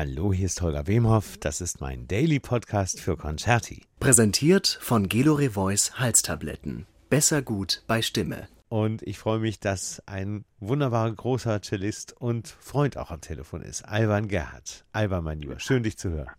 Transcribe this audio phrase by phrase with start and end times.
[0.00, 1.38] Hallo, hier ist Holger Wemhoff.
[1.38, 3.82] Das ist mein Daily Podcast für Concerti.
[3.98, 6.86] Präsentiert von Gelore Voice Halstabletten.
[7.10, 8.46] Besser gut bei Stimme.
[8.68, 13.82] Und ich freue mich, dass ein wunderbarer großer Cellist und Freund auch am Telefon ist.
[13.82, 14.84] Alban Gerhardt.
[14.92, 16.30] Alban, mein Lieber, schön dich zu hören.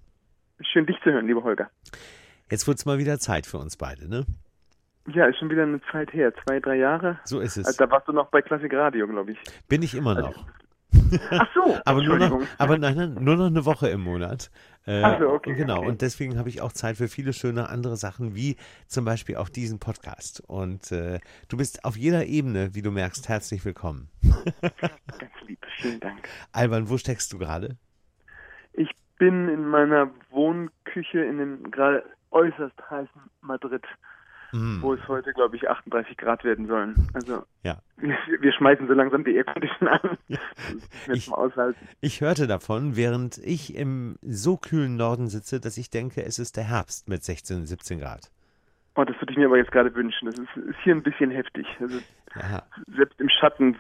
[0.61, 1.69] Schön dich zu hören, lieber Holger.
[2.49, 4.25] Jetzt wird es mal wieder Zeit für uns beide, ne?
[5.13, 7.19] Ja, ist schon wieder eine Zeit her, zwei, drei Jahre.
[7.25, 7.65] So ist es.
[7.65, 9.39] Also, da warst du noch bei Klassik Radio, glaube ich.
[9.67, 10.45] Bin ich immer noch.
[11.31, 12.47] Ach so, aber nur noch, Entschuldigung.
[12.57, 14.49] aber nein, nein, nur noch eine Woche im Monat.
[14.85, 15.87] Äh, Ach so, okay, Genau, okay.
[15.87, 18.55] und deswegen habe ich auch Zeit für viele schöne andere Sachen, wie
[18.87, 20.41] zum Beispiel auch diesen Podcast.
[20.47, 24.09] Und äh, du bist auf jeder Ebene, wie du merkst, herzlich willkommen.
[24.61, 26.28] Ganz lieb, vielen Dank.
[26.51, 27.78] Alban, wo steckst du gerade?
[28.73, 33.83] Ich bin in meiner Wohnküche in dem gerade äußerst heißen Madrid,
[34.52, 34.80] Hm.
[34.81, 37.08] wo es heute, glaube ich, 38 Grad werden sollen.
[37.13, 37.81] Also Ja.
[37.97, 40.17] wir, schmeißen so langsam die Aircondition an.
[40.27, 40.39] Ja.
[41.13, 41.30] Ich-.
[42.02, 46.58] Ich hörte davon, während ich im so kühlen Norden sitze, dass ich denke, es ist
[46.58, 48.31] der Herbst mit 16, 17 Grad.
[48.95, 50.25] Oh, das würde ich mir aber jetzt gerade wünschen.
[50.25, 51.66] Das ist, ist hier ein bisschen heftig.
[51.80, 52.00] Also
[52.95, 53.78] selbst im Schatten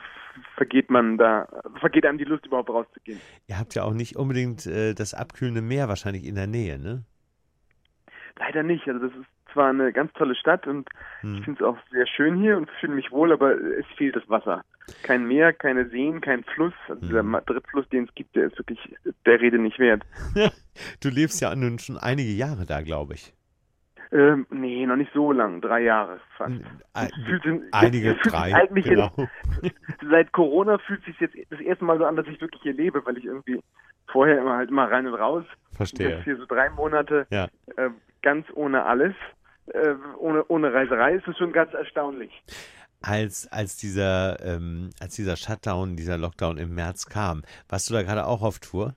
[0.55, 1.47] vergeht man da,
[1.79, 3.19] vergeht einem die Lust überhaupt rauszugehen.
[3.47, 7.03] ihr habt ja auch nicht unbedingt äh, das abkühlende Meer wahrscheinlich in der Nähe, ne?
[8.37, 8.87] Leider nicht.
[8.87, 10.87] Also das ist zwar eine ganz tolle Stadt und
[11.21, 11.35] Hm.
[11.37, 14.27] ich finde es auch sehr schön hier und fühle mich wohl, aber es fehlt das
[14.29, 14.63] Wasser.
[15.03, 16.73] Kein Meer, keine Seen, kein Fluss.
[16.87, 17.31] Also dieser Mhm.
[17.31, 18.79] Madrid-Fluss, den es gibt, der ist wirklich
[19.25, 20.03] der Rede nicht wert.
[21.01, 23.33] Du lebst ja nun schon einige Jahre da, glaube ich.
[24.11, 26.51] Ähm, nee, noch nicht so lang, drei Jahre fast.
[26.93, 29.11] Ein- Es fühlt Einige es fühlt drei, Eigentlich genau.
[29.61, 29.75] jetzt,
[30.09, 33.05] seit Corona fühlt sich jetzt das erste Mal so an, dass ich wirklich hier lebe,
[33.05, 33.61] weil ich irgendwie
[34.07, 35.43] vorher immer halt immer rein und raus.
[35.71, 36.09] Und Verstehe.
[36.09, 37.49] Jetzt hier so drei Monate Ja.
[37.75, 37.89] äh,
[38.23, 39.13] ganz ohne alles,
[39.73, 42.31] äh, ohne, ohne Reiserei, ist es schon ganz erstaunlich.
[43.01, 48.03] Als, als, dieser, ähm, als dieser Shutdown, dieser Lockdown im März kam, warst du da
[48.03, 48.93] gerade auch auf Tour?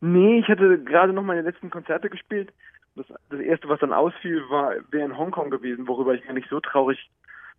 [0.00, 2.52] Nee, ich hatte gerade noch meine letzten Konzerte gespielt.
[2.96, 6.58] Das, das erste, was dann ausfiel, war wäre in Hongkong gewesen, worüber ich nicht so
[6.60, 7.10] traurig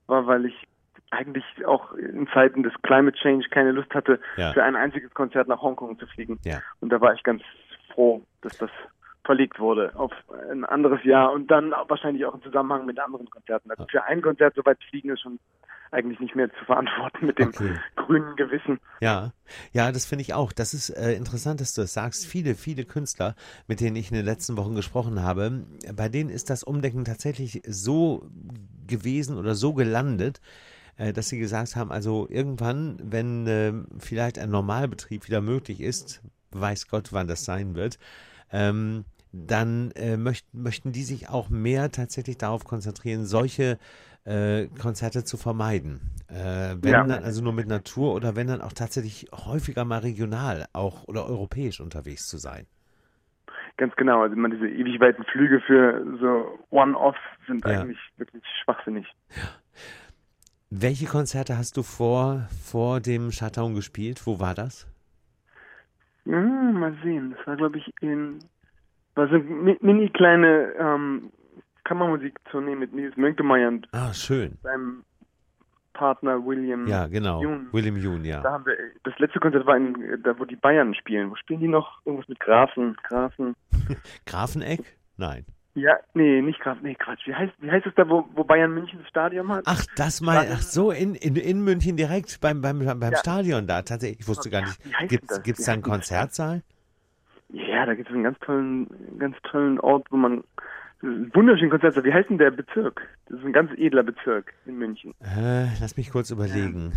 [0.08, 0.68] war, weil ich
[1.12, 4.54] eigentlich auch in Zeiten des Climate Change keine Lust hatte, Ja.
[4.54, 6.40] für ein einziges Konzert nach Hongkong zu fliegen.
[6.44, 6.62] Ja.
[6.80, 7.44] Und da war ich ganz
[7.94, 8.70] froh, dass das
[9.24, 10.12] verlegt wurde auf
[10.50, 13.70] ein anderes Jahr und dann wahrscheinlich auch im Zusammenhang mit anderen Konzerten.
[13.70, 15.40] Also für ein Konzert so weit fliegen ist schon
[15.92, 17.76] eigentlich nicht mehr zu verantworten mit dem Okay.
[17.98, 18.80] grünen Gewissen.
[19.02, 19.34] Ja,
[19.74, 20.54] ja, das finde ich auch.
[20.54, 22.26] Das ist äh, interessant, dass du das sagst.
[22.26, 23.36] Viele, viele Künstler,
[23.68, 25.66] mit denen ich in den letzten Wochen gesprochen habe,
[25.96, 28.26] bei denen ist das Umdenken tatsächlich so
[28.88, 30.40] gewesen oder so gelandet,
[30.98, 36.22] äh, dass sie gesagt haben, also irgendwann, wenn ähm, vielleicht ein Normalbetrieb wieder möglich ist,
[36.52, 38.00] weiß Gott, wann das sein wird,
[38.52, 43.78] ähm, dann äh, möchten, möchten die sich auch mehr tatsächlich darauf konzentrieren, solche
[44.26, 46.02] äh, Konzerte zu vermeiden.
[46.28, 47.04] Äh, wenn Ja.
[47.04, 51.26] dann also nur mit Natur oder wenn dann auch tatsächlich häufiger mal regional auch oder
[51.26, 52.68] europäisch unterwegs zu sein.
[53.78, 57.16] Ganz genau, also man diese ewig weiten Flüge für so One-Off
[57.48, 57.82] sind Ja.
[57.82, 59.08] eigentlich wirklich schwachsinnig.
[60.70, 64.26] Welche Konzerte hast du vor, vor dem Shutdown gespielt?
[64.26, 64.88] Wo war das?
[66.26, 68.40] Hm, mal sehen, das war glaube ich in
[69.16, 71.32] war so mini kleine ähm,
[71.84, 74.58] Kammermusiktournee mit Nils Mönkemeier und Ah, schön.
[74.64, 75.04] seinem
[75.94, 76.88] Partner William.
[76.88, 77.42] Ja, genau.
[77.42, 77.68] Jun.
[77.72, 78.44] William Jun, Da ja.
[78.44, 81.30] haben wir das letzte Konzert war in da wo die Bayern spielen.
[81.30, 82.00] Wo spielen die noch?
[82.06, 83.56] Irgendwas mit Grafen, Grafen.
[84.26, 84.98] Grafeneck?
[85.18, 85.46] Nein.
[85.74, 87.26] Ja, nee, nicht Grafen, nee, Quatsch.
[87.28, 89.64] Wie heißt wie heißt es da, wo, wo Bayern München das Stadion hat?
[89.66, 93.18] Ach, das mal, ach so, in, in, in München direkt beim, beim, beim Ja.
[93.18, 93.82] Stadion da.
[93.82, 94.82] Tatsächlich, ich wusste gar nicht.
[95.08, 96.62] Gibt's Wie da einen heißt das?
[97.54, 98.88] Ja, da gibt es einen ganz tollen,
[99.20, 100.44] ganz tollen Ort, wo man
[101.02, 102.04] wunderschönen Konzert hat.
[102.04, 103.02] Wie heißt denn der Bezirk?
[103.28, 105.14] Das ist ein ganz edler Bezirk in München.
[105.22, 106.94] Äh, lass mich kurz überlegen.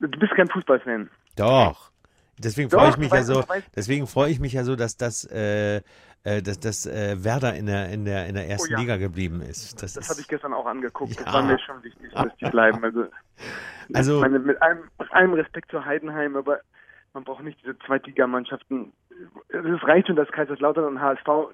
[0.00, 1.08] Du bist kein Fußballfan.
[1.36, 1.90] Doch.
[2.38, 3.44] Deswegen freue ich mich ja so,
[3.76, 5.76] deswegen freue ich mich ja so, dass das, äh,
[6.24, 8.80] äh, dass das äh, Werder in der, in der, in der ersten Oh ja.
[8.80, 9.80] Liga geblieben ist.
[9.82, 11.14] Das, Das habe ich gestern auch angeguckt.
[11.14, 11.24] Ja.
[11.24, 12.82] Das war mir schon wichtig, dass die bleiben.
[12.82, 13.04] Also,
[13.92, 16.60] Also- ich meine, mit allem, mit allem Respekt zu Heidenheim, aber
[17.12, 18.92] man braucht nicht diese Zweitligamannschaften.
[19.48, 21.52] Es reicht schon, dass Kaiserslautern und HSV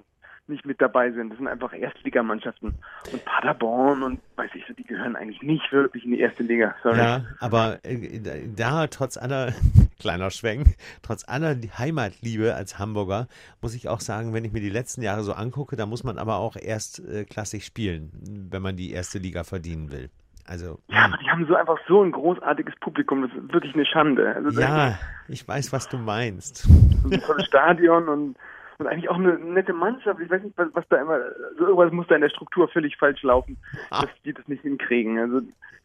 [0.48, 1.30] nicht mit dabei sind.
[1.30, 2.74] Das sind einfach Erstligamannschaften.
[3.12, 6.74] Und Paderborn und weiß ich so, die gehören eigentlich nicht wirklich in die erste Liga.
[6.82, 6.98] Sorry.
[6.98, 8.20] Ja, aber äh,
[8.54, 9.52] da trotz aller,
[10.00, 13.28] kleiner Schwenk, trotz aller Heimatliebe als Hamburger,
[13.60, 16.18] muss ich auch sagen, wenn ich mir die letzten Jahre so angucke, da muss man
[16.18, 17.26] aber auch erst äh,
[17.60, 18.10] spielen,
[18.50, 20.10] wenn man die erste Liga verdienen will.
[20.48, 23.22] Also, Ja, aber die haben so einfach so ein großartiges Publikum.
[23.22, 24.34] Das ist wirklich eine Schande.
[24.34, 24.98] Also ja,
[25.28, 26.66] ich weiß, was du meinst.
[26.68, 28.36] ein tolles Stadion und
[28.80, 30.20] und eigentlich auch eine nette Mannschaft.
[30.20, 31.14] Ich weiß nicht, was, was da immer,
[31.50, 33.56] also irgendwas muss da in der Struktur völlig falsch laufen,
[33.90, 34.02] Ah.
[34.02, 35.18] dass die das nicht hinkriegen.
[35.18, 35.40] Also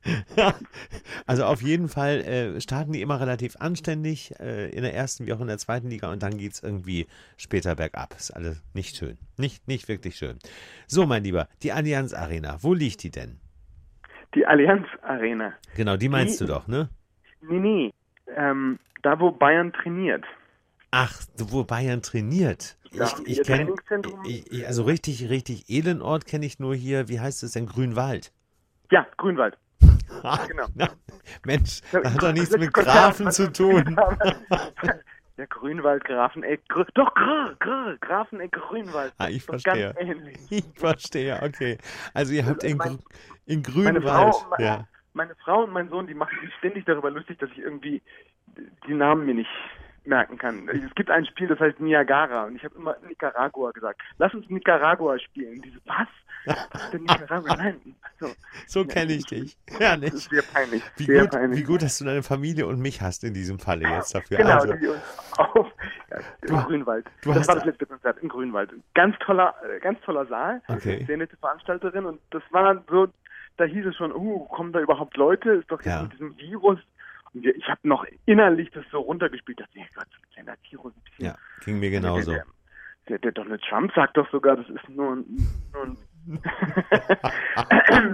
[1.25, 5.33] Also auf jeden Fall äh, starten die immer relativ anständig äh, in der ersten wie
[5.33, 8.13] auch in der zweiten Liga und dann geht es irgendwie später bergab.
[8.15, 9.17] Ist alles nicht schön.
[9.37, 10.37] Nicht, nicht wirklich schön.
[10.85, 13.39] So, mein Lieber, die Allianz Arena, wo liegt die denn?
[14.35, 15.53] Die Allianz Arena.
[15.75, 16.89] Genau, die meinst Die- du doch, ne?
[17.41, 17.93] Nee, nee.
[18.35, 20.23] Ähm, da, wo Bayern trainiert.
[20.91, 22.77] Ach, wo Bayern trainiert.
[22.91, 23.73] Ja, ich ich kenne,
[24.67, 28.31] also richtig, richtig Elendort kenne ich nur hier, wie heißt es denn, Grünwald.
[28.91, 29.57] Ja, Grünwald.
[30.47, 30.67] Genau.
[30.75, 30.89] Na,
[31.43, 33.97] Mensch, Ja, das hat doch nichts mit Grafen zu tun.
[35.35, 39.13] Ja, Grünwald, Grafeneck, Grü doch, Grr, Grr, Grafeneck, Grünwald.
[39.17, 39.91] Ah, ich verstehe.
[40.51, 41.79] Ich verstehe, okay.
[42.13, 42.77] Also ihr habt in,
[43.45, 44.87] In Meine Grünwald, Frau, me- ja.
[45.13, 48.01] meine Frau und mein Sohn, die machen sich ständig darüber lustig, dass ich irgendwie
[48.87, 49.49] die Namen mir nicht
[50.05, 50.67] merken kann.
[50.67, 54.01] Es gibt ein Spiel, das heißt Niagara und ich habe immer Nicaragua gesagt.
[54.17, 55.61] Lass uns Nicaragua spielen.
[55.61, 56.07] Diese was?
[56.45, 57.55] Was ist denn Nicaragua?
[57.55, 57.95] Nein.
[58.19, 58.35] Also,
[58.67, 59.57] So kenne ich dich.
[59.79, 60.29] Ja, das ist nicht?
[60.29, 60.83] sehr peinlich.
[60.97, 61.59] Wie sehr gut, peinlich.
[61.59, 64.37] wie gut, dass du deine Familie und mich hast in diesem Falle jetzt dafür.
[64.39, 65.01] Genau, also, die uns
[65.37, 65.67] auf
[66.11, 67.05] ja, im Du- Grünwald.
[67.21, 68.71] du das war das letzte Konzert im Grünwald.
[68.93, 70.61] Ganz toller, äh, ganz toller Saal.
[70.67, 71.05] Okay.
[71.07, 73.07] Sehr nette Veranstalterin und das war so,
[73.57, 75.51] da hieß es schon, uh, kommen da überhaupt Leute?
[75.51, 76.03] Ist doch jetzt Ja.
[76.03, 76.79] mit diesem Virus.
[77.33, 80.93] Und ich habe noch innerlich das so runtergespielt, dass ich Gott, so ein kleiner Virus
[80.95, 81.25] ein bisschen.
[81.25, 81.35] ja,
[81.65, 82.31] ging mir genauso.
[82.31, 82.45] Der,
[83.09, 85.25] der, der Donald Trump sagt doch sogar, das ist nur ein,
[85.73, 85.97] nur ein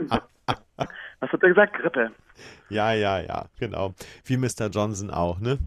[1.20, 1.74] Was hat er gesagt?
[1.74, 2.12] Grippe.
[2.70, 3.94] Ja, ja, ja, genau.
[4.26, 4.68] Wie Mr.
[4.72, 5.58] Johnson auch, ne?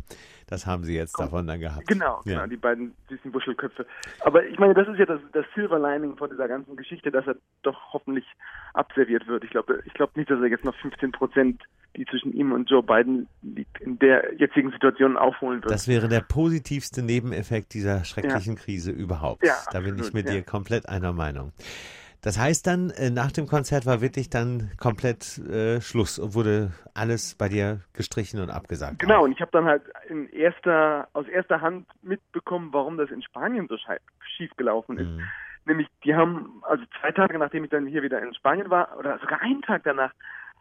[0.52, 1.86] Das haben sie jetzt davon dann gehabt.
[1.86, 2.34] Genau, Ja.
[2.34, 3.86] genau, die beiden süßen Wuschelköpfe.
[4.20, 7.26] Aber ich meine, das ist ja das, das Silver Lining von dieser ganzen Geschichte, dass
[7.26, 8.26] er doch hoffentlich
[8.74, 9.44] abserviert wird.
[9.44, 11.62] Ich glaube ich glaube nicht, dass er jetzt noch 15 Prozent,
[11.96, 15.72] die zwischen ihm und Joe Biden liegt, in der jetzigen Situation aufholen wird.
[15.72, 19.46] Das wäre der positivste Nebeneffekt dieser schrecklichen Krise überhaupt.
[19.46, 20.32] Ja, da bin ich mit ja.
[20.32, 21.52] dir komplett einer Meinung.
[22.22, 26.70] Das heißt dann, äh, nach dem Konzert war wirklich dann komplett äh, Schluss und wurde
[26.94, 29.00] alles bei dir gestrichen und abgesagt.
[29.00, 29.24] Genau, auch.
[29.24, 33.66] und ich habe dann halt in erster, aus erster Hand mitbekommen, warum das in Spanien
[33.68, 33.76] so
[34.36, 35.08] schief gelaufen ist.
[35.08, 35.22] Mhm.
[35.64, 39.18] Nämlich, die haben, also zwei Tage nachdem ich dann hier wieder in Spanien war, oder
[39.18, 40.12] sogar einen Tag danach,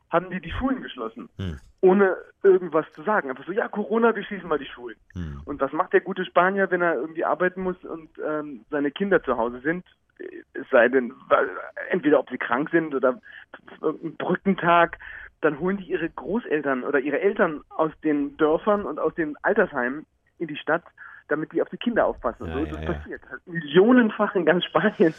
[0.09, 1.29] haben die die Schulen geschlossen.
[1.37, 1.59] Hm.
[1.81, 3.29] Ohne irgendwas zu sagen.
[3.29, 4.97] Einfach so, ja, Corona, wir schließen mal die Schulen.
[5.13, 5.41] Hm.
[5.45, 9.23] Und was macht der gute Spanier, wenn er irgendwie arbeiten muss und ähm, seine Kinder
[9.23, 9.85] zu Hause sind?
[10.53, 11.49] Es sei denn, weil,
[11.89, 13.19] entweder ob sie krank sind oder
[13.81, 14.99] ein Brückentag,
[15.41, 20.05] dann holen die ihre Großeltern oder ihre Eltern aus den Dörfern und aus den Altersheimen
[20.37, 20.83] in die Stadt,
[21.27, 22.45] damit die auf die Kinder aufpassen.
[22.45, 22.93] Ja, so ja, ist das ja.
[22.93, 23.21] passiert.
[23.29, 25.13] Halt millionenfach in ganz Spanien sind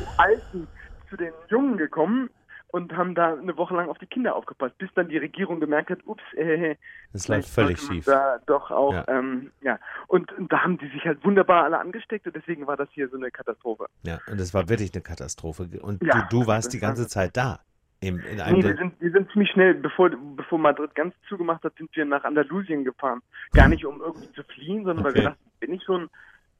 [0.00, 0.68] die Alten
[1.08, 2.28] zu den Jungen gekommen
[2.76, 5.88] und haben da eine Woche lang auf die Kinder aufgepasst, bis dann die Regierung gemerkt
[5.90, 6.76] hat, ups, äh,
[7.12, 8.04] Das läuft völlig schief.
[8.04, 9.04] Da doch auch, Ja.
[9.08, 9.78] ähm, ja.
[10.08, 13.08] Und, und da haben die sich halt wunderbar alle angesteckt und deswegen war das hier
[13.08, 13.86] so eine Katastrophe.
[14.02, 15.68] Ja, und es war wirklich eine Katastrophe.
[15.80, 17.60] Und Ja, du, du warst die ganze Zeit da.
[18.00, 21.64] Im, in einem Nee, wir sind, wir sind ziemlich schnell, bevor, bevor Madrid ganz zugemacht
[21.64, 23.22] hat, sind wir nach Andalusien gefahren.
[23.54, 25.20] Gar nicht, um irgendwie zu fliehen, sondern weil Okay.
[25.22, 26.10] wir dachten, wenn ich schon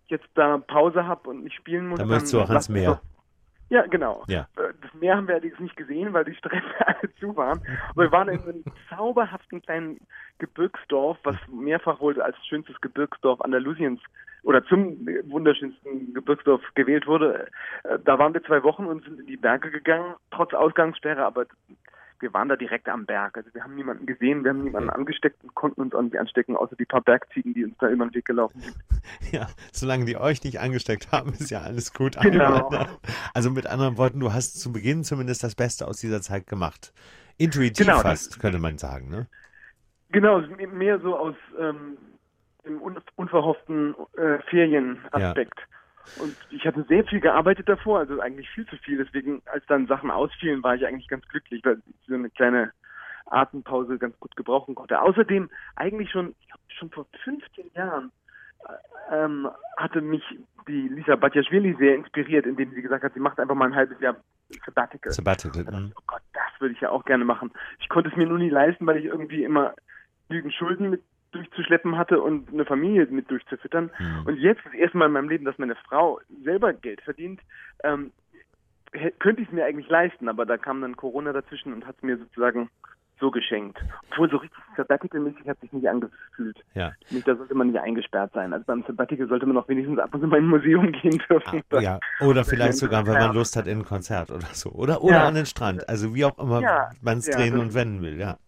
[0.07, 3.03] jetzt da Pause habe und nicht spielen muss, Dann möchtest du auch ans Meer.
[3.69, 4.25] Ja, genau.
[4.29, 4.47] Ja.
[4.57, 7.61] Äh, Das Meer haben wir allerdings nicht gesehen, weil die Strände alle zu waren.
[7.91, 9.99] Aber wir waren in einem zauberhaften kleinen
[10.39, 14.01] Gebirgsdorf, was mehrfach wohl als schönstes Gebirgsdorf Andalusiens
[14.43, 17.49] oder zum wunderschönsten Gebirgsdorf gewählt wurde.
[17.83, 21.47] Äh, Da waren wir zwei Wochen und sind in die Berge gegangen, trotz Ausgangssperre, aber
[22.21, 23.37] wir waren da direkt am Berg.
[23.37, 26.57] Also wir haben niemanden gesehen, wir haben niemanden angesteckt und konnten uns auch nicht anstecken,
[26.57, 28.77] außer die paar Bergziegen, die uns da über den Weg gelaufen sind.
[29.31, 32.17] Ja, solange die euch nicht angesteckt haben, ist ja alles gut.
[32.21, 32.71] Genau.
[33.35, 36.93] Also mit anderen Worten, du hast zu Beginn zumindest das Beste aus dieser Zeit gemacht.
[37.39, 39.29] Intuitiv Genau, fast, könnte man sagen, ne?
[40.11, 41.99] Genau, mehr so aus ähm,
[42.65, 45.61] dem un unverhofften äh, Ferienaspekt.
[46.19, 48.99] Und ich hatte sehr viel gearbeitet davor, also eigentlich viel zu viel.
[48.99, 52.73] Deswegen, als dann Sachen ausfielen, war ich eigentlich ganz glücklich, weil ich so eine kleine
[53.27, 55.01] Atempause ganz gut gebrauchen konnte.
[55.01, 58.13] Außerdem, eigentlich schon, ich glaube, schon vor 15 Jahren
[58.69, 60.23] äh, ähm, hatte mich
[60.69, 64.01] die Lisa Batjaschwili sehr inspiriert, indem sie gesagt hat, sie macht einfach mal ein halbes
[64.01, 64.17] Jahr
[64.65, 65.13] Sabbatical.
[65.13, 65.65] Sabbatical.
[65.65, 65.87] Da mhm.
[65.87, 67.53] ich, Oh Gott, das würde ich ja auch gerne machen.
[67.81, 69.75] Ich konnte es mir nur nie leisten, weil ich irgendwie immer
[70.29, 71.03] genügend Schulden mit
[71.37, 73.91] durchzuschleppen hatte und eine Familie mit durchzufüttern.
[73.99, 74.27] Mhm.
[74.27, 77.41] Und jetzt das erste Mal in meinem Leben, dass meine Frau selber Geld verdient,
[77.85, 78.13] ähm,
[79.19, 82.03] könnte ich es mir eigentlich leisten, aber da kam dann Corona dazwischen und hat es
[82.03, 82.71] mir sozusagen
[83.19, 83.79] so geschenkt.
[84.11, 86.59] Obwohl so richtig Sabbatical-mäßig hat sich nicht angefühlt.
[86.75, 86.93] Ja.
[87.11, 88.53] Nicht, da sollte man nicht eingesperrt sein.
[88.53, 91.23] Also beim Sabbatical sollte man auch wenigstens ab und zu mal in ein Museum gehen
[91.29, 91.63] dürfen.
[91.71, 93.35] Ah, ja, oder vielleicht sogar, wenn man.
[93.35, 94.71] Lust hat, in ein Konzert oder so.
[94.71, 95.27] Oder, oder Ja.
[95.29, 95.89] an den Strand.
[95.89, 96.91] Also wie auch immer Ja.
[97.03, 98.39] man es Ja, drehen und wenden will, ja.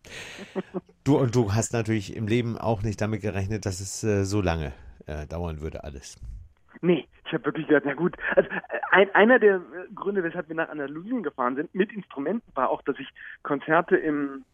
[1.04, 4.40] Du und du hast natürlich im Leben auch nicht damit gerechnet, dass es äh, so
[4.42, 4.72] lange
[5.06, 6.16] äh, dauern würde alles.
[6.80, 8.14] Nee, ich habe wirklich gedacht, na gut.
[8.36, 8.48] Also
[8.92, 9.60] ein, einer der
[9.94, 13.08] Gründe, weshalb wir nach Andalusien gefahren sind, mit Instrumenten, war auch, dass ich
[13.42, 14.44] Konzerte im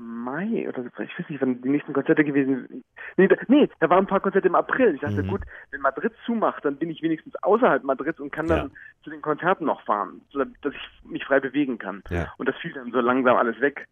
[0.00, 2.84] Mai oder ich weiß nicht, wann die nächsten Konzerte gewesen sind.
[3.18, 4.94] Nee, da, nee, da waren ein paar Konzerte im April.
[4.94, 5.28] Ich dachte, mhm.
[5.28, 8.74] gut, wenn Madrid zumacht, dann bin ich wenigstens außerhalb Madrids und kann dann ja.
[9.04, 12.02] zu den Konzerten noch fahren, dass ich mich frei bewegen kann.
[12.08, 12.32] Ja.
[12.38, 13.86] Und das fiel dann so langsam alles weg,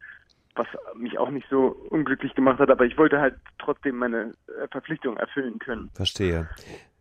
[0.55, 4.67] was mich auch nicht so unglücklich gemacht hat, aber ich wollte halt trotzdem meine äh,
[4.71, 5.91] Verpflichtung erfüllen können.
[5.95, 6.49] Verstehe.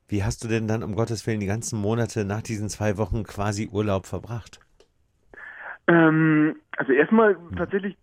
[0.10, 3.24] Wie hast du denn dann um Gottes Willen die ganzen Monate nach diesen zwei Wochen
[3.24, 4.60] quasi Urlaub verbracht?
[5.88, 7.56] Ähm, also erstmal hm.
[7.56, 7.98] tatsächlich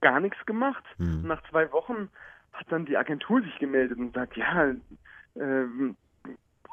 [0.00, 0.84] gar nichts gemacht.
[0.98, 1.26] Mhm.
[1.26, 2.08] Nach zwei Wochen
[2.52, 4.72] hat dann die Agentur sich gemeldet und sagt, ja,
[5.36, 5.96] ähm,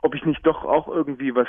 [0.01, 1.47] ob ich nicht doch auch irgendwie was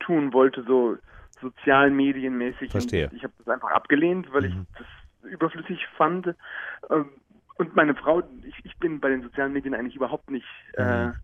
[0.00, 0.96] tun wollte, so
[1.40, 2.70] sozialen Medienmäßig.
[2.70, 3.10] Verstehe.
[3.14, 4.66] ich habe das einfach abgelehnt, weil mhm.
[4.72, 6.34] ich das überflüssig fand.
[6.90, 7.10] Ähm,
[7.56, 11.14] und meine Frau, ich, ich, bin bei den sozialen Medien eigentlich überhaupt nicht äh, mhm.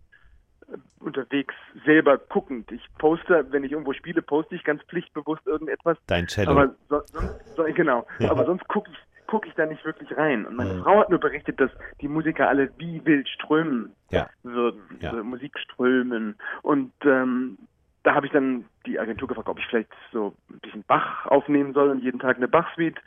[0.67, 1.53] äh, unterwegs
[1.85, 2.71] selber guckend.
[2.71, 5.97] Ich poste, wenn ich irgendwo spiele, poste ich ganz pflichtbewusst irgendetwas.
[6.07, 6.51] Dein Cello.
[6.51, 8.05] Aber so, sonst, so, genau.
[8.19, 8.31] Ja.
[8.31, 8.97] Aber sonst gucke ich
[9.33, 10.45] gucke ich da nicht wirklich rein.
[10.45, 10.83] Und meine mhm.
[10.83, 11.71] Frau hat nur berichtet, dass
[12.01, 14.29] die Musiker alle wie wild strömen ja.
[14.43, 15.09] würden, ja.
[15.09, 16.35] also Musik strömen.
[16.61, 17.57] Und ähm,
[18.03, 21.73] da habe ich dann die Agentur gefragt, ob ich vielleicht so ein bisschen Bach aufnehmen
[21.73, 22.99] soll und jeden Tag eine Bach-Suite.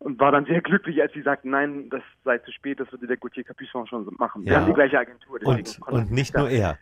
[0.00, 3.06] Und war dann sehr glücklich, als sie sagten, nein, das sei zu spät, das würde
[3.06, 4.42] der Gauthier Capuçon schon machen.
[4.42, 4.50] Ja.
[4.50, 5.38] Wir haben die gleiche Agentur.
[5.44, 6.78] Und, und nicht nur er.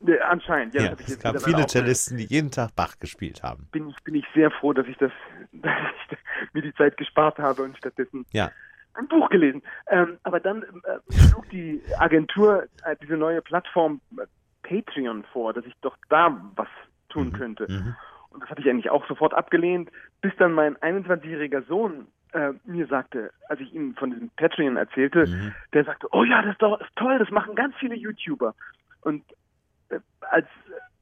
[0.00, 0.82] Ne, anscheinend, ja.
[0.82, 3.68] ja es gab viele Cellisten, die jeden Tag Bach gespielt haben.
[3.72, 5.10] Bin ich, bin ich sehr froh, dass ich das,
[5.52, 5.72] dass
[6.10, 6.18] ich
[6.54, 8.50] mir die Zeit gespart habe und stattdessen ja.
[8.94, 9.62] ein Buch gelesen.
[9.88, 14.26] Ähm, aber dann äh, schlug die Agentur äh, diese neue Plattform äh,
[14.62, 16.68] Patreon vor, dass ich doch da was
[17.08, 17.32] tun mhm.
[17.32, 17.66] könnte.
[17.68, 17.96] Mhm.
[18.30, 19.90] Und das hatte ich eigentlich auch sofort abgelehnt,
[20.20, 25.26] bis dann mein 21-jähriger Sohn äh, mir sagte, als ich ihm von diesem Patreon erzählte,
[25.26, 25.54] mhm.
[25.72, 28.54] der sagte, oh ja, das ist doch ist toll, das machen ganz viele YouTuber.
[29.00, 29.24] Und
[30.30, 30.46] als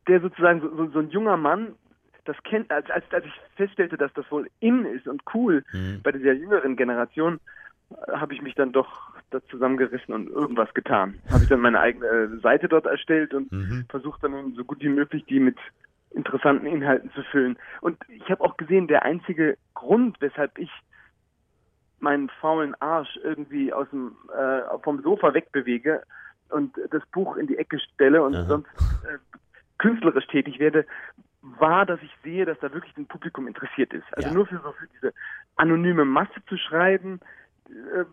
[0.09, 1.75] der sozusagen so, so, so, ein junger Mann
[2.25, 6.01] das kennt, als, als, als ich feststellte, dass das wohl in ist und cool mhm.
[6.03, 7.41] bei dieser jüngeren Generation,
[7.91, 11.19] äh, habe ich mich dann doch da zusammengerissen und irgendwas getan.
[11.31, 13.87] Habe ich dann meine eigene äh, Seite dort erstellt und mhm.
[13.89, 15.57] versucht dann so gut wie möglich die mit
[16.11, 17.59] interessanten Inhalten zu füllen.
[17.81, 20.71] Und ich habe auch gesehen, der einzige Grund, weshalb ich
[21.99, 26.03] meinen faulen Arsch irgendwie aus dem äh, vom Sofa wegbewege
[26.51, 28.45] und das Buch in die Ecke stelle und Aha.
[28.45, 28.69] sonst
[29.05, 29.19] äh,
[29.79, 30.87] künstlerisch tätig werde,
[31.43, 34.07] war, dass ich sehe, dass da wirklich ein Publikum interessiert ist.
[34.13, 34.35] Also ja.
[34.35, 35.13] nur für so für diese
[35.57, 37.21] anonyme Masse zu schreiben,
[37.69, 38.05] äh,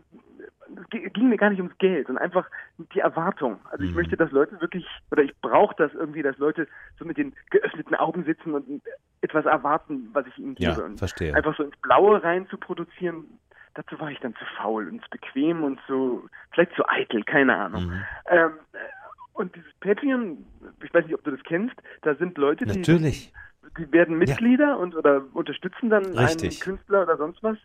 [0.90, 2.50] ging mir gar nicht ums Geld, sondern einfach
[2.94, 3.60] die Erwartung.
[3.70, 3.98] Also ich mhm.
[3.98, 7.96] möchte, dass Leute wirklich, oder ich brauche das irgendwie, dass Leute so mit den geöffneten
[7.96, 8.82] Augen sitzen und
[9.22, 10.72] etwas erwarten, was ich ihnen gebe.
[10.72, 11.36] Ja, und verstehe.
[11.36, 13.26] Einfach so ins Blaue rein zu produzieren,
[13.74, 17.56] dazu war ich dann zu faul und zu bequem und so, vielleicht zu eitel, keine
[17.56, 17.86] Ahnung.
[17.86, 18.04] Mhm.
[18.28, 18.52] Ähm,
[19.34, 20.46] und dieses Patreon,
[20.84, 23.34] ich weiß nicht, ob du das kennst, da sind Leute, die, Natürlich.
[23.78, 24.76] die werden Mitglieder ja.
[24.76, 26.52] und oder unterstützen dann Richtig.
[26.52, 27.58] einen Künstler oder sonst was,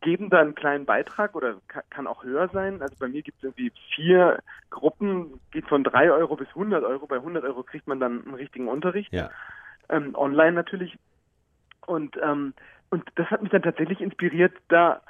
[0.00, 2.82] geben da einen kleinen Beitrag oder kann auch höher sein.
[2.82, 4.40] Also bei mir gibt es irgendwie vier
[4.70, 7.06] Gruppen, geht von drei Euro bis 100 Euro.
[7.06, 9.12] Bei 100 Euro kriegt man dann einen richtigen Unterricht.
[9.12, 9.30] Ja.
[9.88, 10.98] Ähm, online natürlich.
[11.86, 12.52] Und, ähm,
[12.90, 15.02] und das hat mich dann tatsächlich inspiriert, da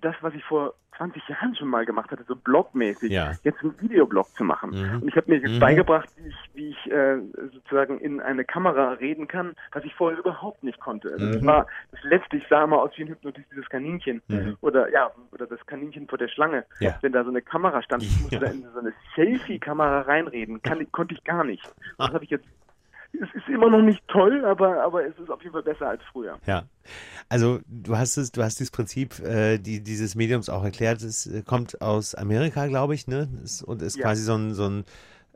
[0.00, 3.32] das, was ich vor 20 Jahren schon mal gemacht hatte, so blogmäßig, ja.
[3.42, 4.70] jetzt einen Videoblog zu machen.
[4.70, 5.02] Mhm.
[5.02, 5.58] Und ich habe mir jetzt mhm.
[5.58, 7.16] beigebracht, wie ich, wie ich äh,
[7.54, 11.10] sozusagen in eine Kamera reden kann, was ich vorher überhaupt nicht konnte.
[11.12, 11.32] Also mhm.
[11.32, 14.20] das war das letzte, ich sah mal aus wie ein hypnotisiertes Kaninchen.
[14.28, 14.58] Mhm.
[14.60, 16.66] Oder ja, oder das Kaninchen vor der Schlange.
[16.80, 16.98] Ja.
[17.00, 18.40] Wenn da so eine Kamera stand, ich musste ja.
[18.42, 20.60] da in so eine Selfie-Kamera reinreden.
[20.60, 21.66] Kann, konnte ich gar nicht.
[21.96, 22.46] Das habe ich jetzt
[23.12, 26.02] es ist immer noch nicht toll, aber, aber es ist auf jeden Fall besser als
[26.12, 26.38] früher.
[26.46, 26.64] Ja.
[27.28, 31.02] Also du hast es, du hast dieses Prinzip äh, die, dieses Mediums auch erklärt.
[31.02, 33.28] Es äh, kommt aus Amerika, glaube ich, ne?
[33.42, 34.04] Es, und ist ja.
[34.04, 34.84] quasi so ein, so ein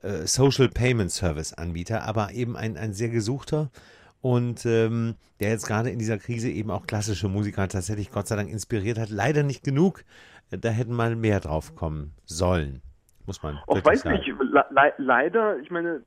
[0.03, 3.71] äh, Social Payment Service Anbieter, aber eben ein, ein sehr gesuchter
[4.21, 8.37] und ähm, der jetzt gerade in dieser Krise eben auch klassische Musiker tatsächlich Gott sei
[8.37, 9.11] Dank inspiriert hat.
[9.11, 10.03] Leider nicht genug.
[10.51, 12.81] Da hätten mal mehr drauf kommen sollen.
[13.27, 13.59] Muss man.
[13.67, 14.17] Auch weiß sagen.
[14.17, 16.03] nicht, le leider, ich meine,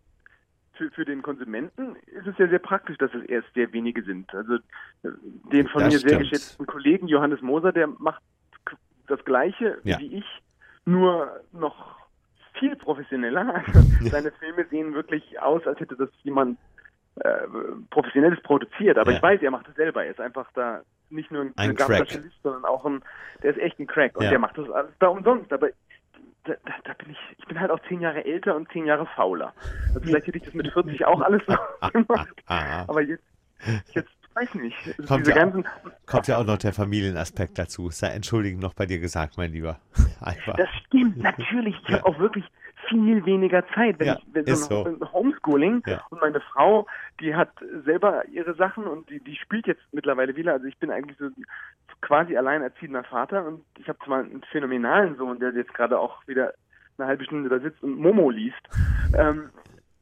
[0.77, 4.33] für, für den Konsumenten ist es ja sehr praktisch, dass es erst sehr wenige sind.
[4.33, 5.09] Also äh,
[5.51, 6.09] den von das mir stimmt.
[6.09, 8.21] sehr geschätzten Kollegen Johannes Moser, der macht
[9.07, 9.99] das Gleiche ja.
[9.99, 10.25] wie ich,
[10.85, 11.97] nur noch
[12.59, 13.63] viel professioneller.
[13.99, 16.59] Also seine Filme sehen wirklich aus, als hätte das jemand
[17.15, 17.47] äh,
[17.89, 18.97] professionelles produziert.
[18.97, 19.17] Aber ja.
[19.17, 20.05] ich weiß, er macht es selber.
[20.05, 22.07] Er ist einfach da nicht nur ein, ein Crack.
[22.43, 23.01] sondern auch ein,
[23.41, 24.15] der ist echt ein Crack.
[24.17, 24.29] Und ja.
[24.29, 25.51] der macht das alles da umsonst.
[25.51, 25.69] Aber
[26.47, 29.53] da, da, bin ich, ich bin halt auch zehn Jahre älter und zehn Jahre fauler.
[29.87, 31.59] Also vielleicht hätte ich das mit 40 auch alles noch
[31.91, 32.43] gemacht.
[32.47, 33.23] Aber jetzt,
[33.93, 34.77] jetzt weiß nicht.
[34.85, 35.53] Also kommt, ja auch,
[36.05, 37.89] kommt, ja auch, noch der Familienaspekt dazu.
[37.89, 39.79] Sei entschuldigend noch bei dir gesagt, mein Lieber.
[40.21, 40.55] Einfach.
[40.55, 41.75] Das stimmt, natürlich.
[41.83, 41.97] Ich ja.
[41.97, 42.45] habe auch wirklich
[42.87, 43.99] viel weniger Zeit.
[43.99, 44.85] Wenn Ja, ich, wenn so so.
[44.85, 46.01] ein Homeschooling Ja.
[46.09, 46.87] und meine Frau,
[47.19, 47.51] die hat
[47.85, 50.53] selber ihre Sachen und die, die spielt jetzt mittlerweile wieder.
[50.53, 51.29] Also ich bin eigentlich so
[52.01, 56.53] quasi alleinerziehender Vater und ich habe zwar einen phänomenalen Sohn, der jetzt gerade auch wieder
[56.97, 58.57] eine halbe Stunde da sitzt und Momo liest.
[59.17, 59.49] Ähm,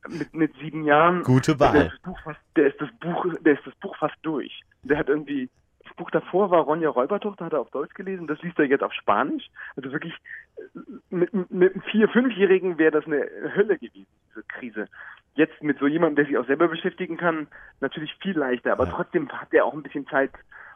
[0.07, 1.23] mit, mit sieben Jahren.
[1.23, 1.75] Gute Der Wahl.
[1.87, 4.61] ist, das Buch fast, der ist das Buch, der ist das Buch fast durch.
[4.83, 5.49] Der hat irgendwie,
[5.95, 8.93] Buch davor war Ronja Räubertochter, hat er auf Deutsch gelesen, das liest er jetzt auf
[8.93, 9.47] Spanisch.
[9.75, 10.13] Also wirklich,
[10.57, 10.61] äh,
[11.09, 14.87] mit, mit einem Vier-, Fünfjährigen wäre das eine Hölle gewesen, diese Krise.
[15.35, 17.47] Jetzt mit so jemandem, der sich auch selber beschäftigen kann,
[17.81, 18.91] natürlich viel leichter, aber Ja.
[18.91, 20.31] trotzdem hat er auch ein bisschen Zeit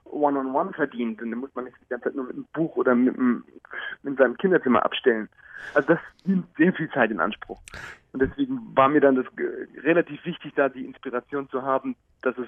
[0.05, 2.95] One-on-One verdient und dann muss man nicht die ganze Zeit nur mit einem Buch oder
[2.95, 3.43] mit, einem,
[4.03, 5.29] in seinem Kinderzimmer abstellen.
[5.73, 7.61] Also das nimmt sehr viel Zeit in Anspruch.
[8.11, 12.35] Und deswegen war mir dann das ge- relativ wichtig, da die Inspiration zu haben, dass
[12.39, 12.47] es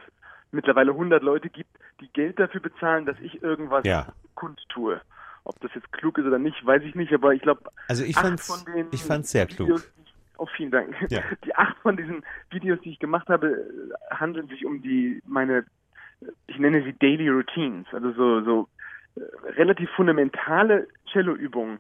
[0.51, 4.07] mittlerweile 100 Leute gibt, die Geld dafür bezahlen, dass ich irgendwas Ja.
[4.35, 5.01] kundtue.
[5.43, 8.15] Ob das jetzt klug ist oder nicht, weiß ich nicht, aber ich glaube, Also ich
[8.15, 9.67] fand's, von den ich fand's sehr klug.
[9.69, 10.95] Videos, ich- Oh, vielen Dank.
[11.11, 11.21] Ja.
[11.45, 15.65] Die acht von diesen Videos, die ich gemacht habe, äh, handeln sich um die meine,
[16.47, 18.67] ich nenne sie Daily Routines, also so so
[19.17, 21.79] äh, relativ fundamentale Cello-Übungen,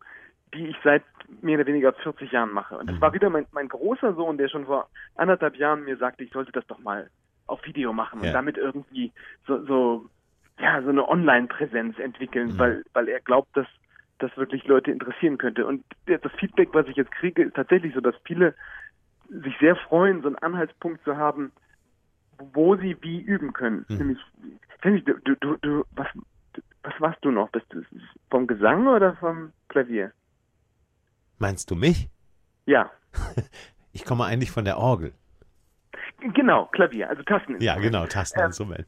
[0.53, 1.03] die ich seit
[1.41, 2.77] mehr oder weniger 40 Jahren mache.
[2.77, 3.01] Und das Mhm.
[3.01, 6.51] war wieder mein, mein großer Sohn, der schon vor anderthalb Jahren mir sagte, ich sollte
[6.51, 7.09] das doch mal
[7.51, 8.33] auf Video machen und Ja.
[8.33, 9.11] damit irgendwie
[9.45, 10.09] so, so
[10.59, 12.57] ja so eine Online-Präsenz entwickeln, Mhm.
[12.59, 13.67] weil weil er glaubt, dass
[14.19, 15.65] das wirklich Leute interessieren könnte.
[15.65, 18.53] Und das Feedback, was ich jetzt kriege, ist tatsächlich so, dass viele
[19.29, 21.51] sich sehr freuen, so einen Anhaltspunkt zu haben,
[22.37, 23.85] wo sie wie üben können.
[23.89, 23.97] Mhm.
[23.97, 24.19] Nämlich,
[24.77, 26.07] ich weiß nicht, du, du, du, du, was,
[26.83, 27.49] was warst du noch?
[27.49, 27.81] Bist du
[28.29, 30.11] vom Gesang oder vom Klavier?
[31.39, 32.09] Meinst du mich?
[32.65, 32.91] Ja,
[33.93, 35.13] Ich komme eigentlich von der Orgel.
[36.33, 37.59] Genau, Klavier, also Tasten.
[37.61, 38.87] Ja, genau, Tasteninstrument.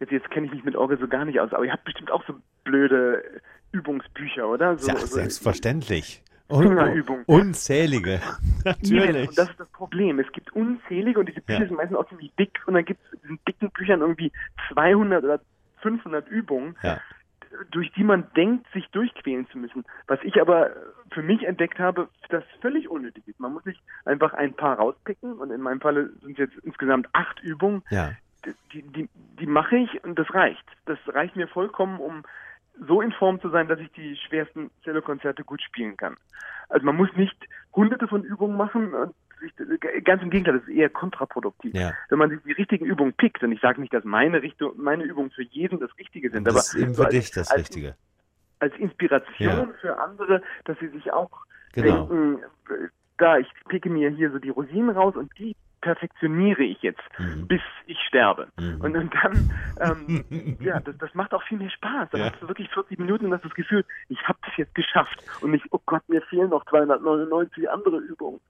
[0.00, 2.10] Jetzt, jetzt kenne ich mich mit Orgel so gar nicht aus, aber ihr habt bestimmt
[2.10, 3.22] auch so blöde
[3.72, 4.78] Übungsbücher, oder?
[4.78, 6.22] So, ja, so selbstverständlich.
[6.50, 7.22] Fingerübung.
[7.26, 8.20] unzählige.
[8.64, 9.28] Natürlich.
[9.28, 10.18] Und das ist das Problem.
[10.18, 11.66] Es gibt unzählige und diese Bücher Ja.
[11.68, 14.32] sind meistens auch ziemlich dick und dann gibt es in diesen dicken Büchern irgendwie
[14.72, 15.40] 200 oder
[15.82, 17.00] 500 Übungen, Ja.
[17.70, 19.84] Durch die man denkt, sich durchquälen zu müssen.
[20.06, 20.70] Was ich aber
[21.10, 23.40] für mich entdeckt habe, das völlig unnötig ist.
[23.40, 27.08] Man muss sich einfach ein paar rauspicken und in meinem Falle sind es jetzt insgesamt
[27.12, 27.82] acht Übungen.
[27.90, 28.12] Ja.
[28.72, 29.08] Die, die,
[29.38, 30.64] die mache ich und das reicht.
[30.86, 32.22] Das reicht mir vollkommen, um
[32.86, 36.16] so in Form zu sein, dass ich die schwersten Cellokonzerte gut spielen kann.
[36.68, 37.36] Also man muss nicht
[37.74, 39.14] hunderte von Übungen machen und
[40.04, 41.74] ganz im Gegenteil, das ist eher kontraproduktiv.
[41.74, 41.92] Ja.
[42.08, 45.04] Wenn man sich die richtigen Übungen pickt, und ich sage nicht, dass meine Richtung, meine
[45.04, 47.50] Übungen für jeden das Richtige sind, Das aber ist eben so für als- dich das
[47.50, 47.94] als, Richtige.
[48.58, 49.68] als Inspiration Ja.
[49.80, 51.30] für andere, dass sie sich auch
[51.72, 52.06] Genau.
[52.06, 52.42] denken,
[53.18, 57.46] da, ich picke mir hier so die Rosinen raus und die perfektioniere ich jetzt, Mhm.
[57.48, 58.48] bis ich sterbe.
[58.58, 58.80] Mhm.
[58.82, 59.50] Und, und dann,
[59.80, 60.24] ähm,
[60.60, 62.10] ja, das, das macht auch viel mehr Spaß.
[62.10, 62.30] Dann Ja.
[62.32, 65.22] hast du wirklich 40 Minuten und hast das Gefühl, ich habe das jetzt geschafft.
[65.40, 68.40] Und nicht, oh Gott, mir fehlen noch 299 andere Übungen.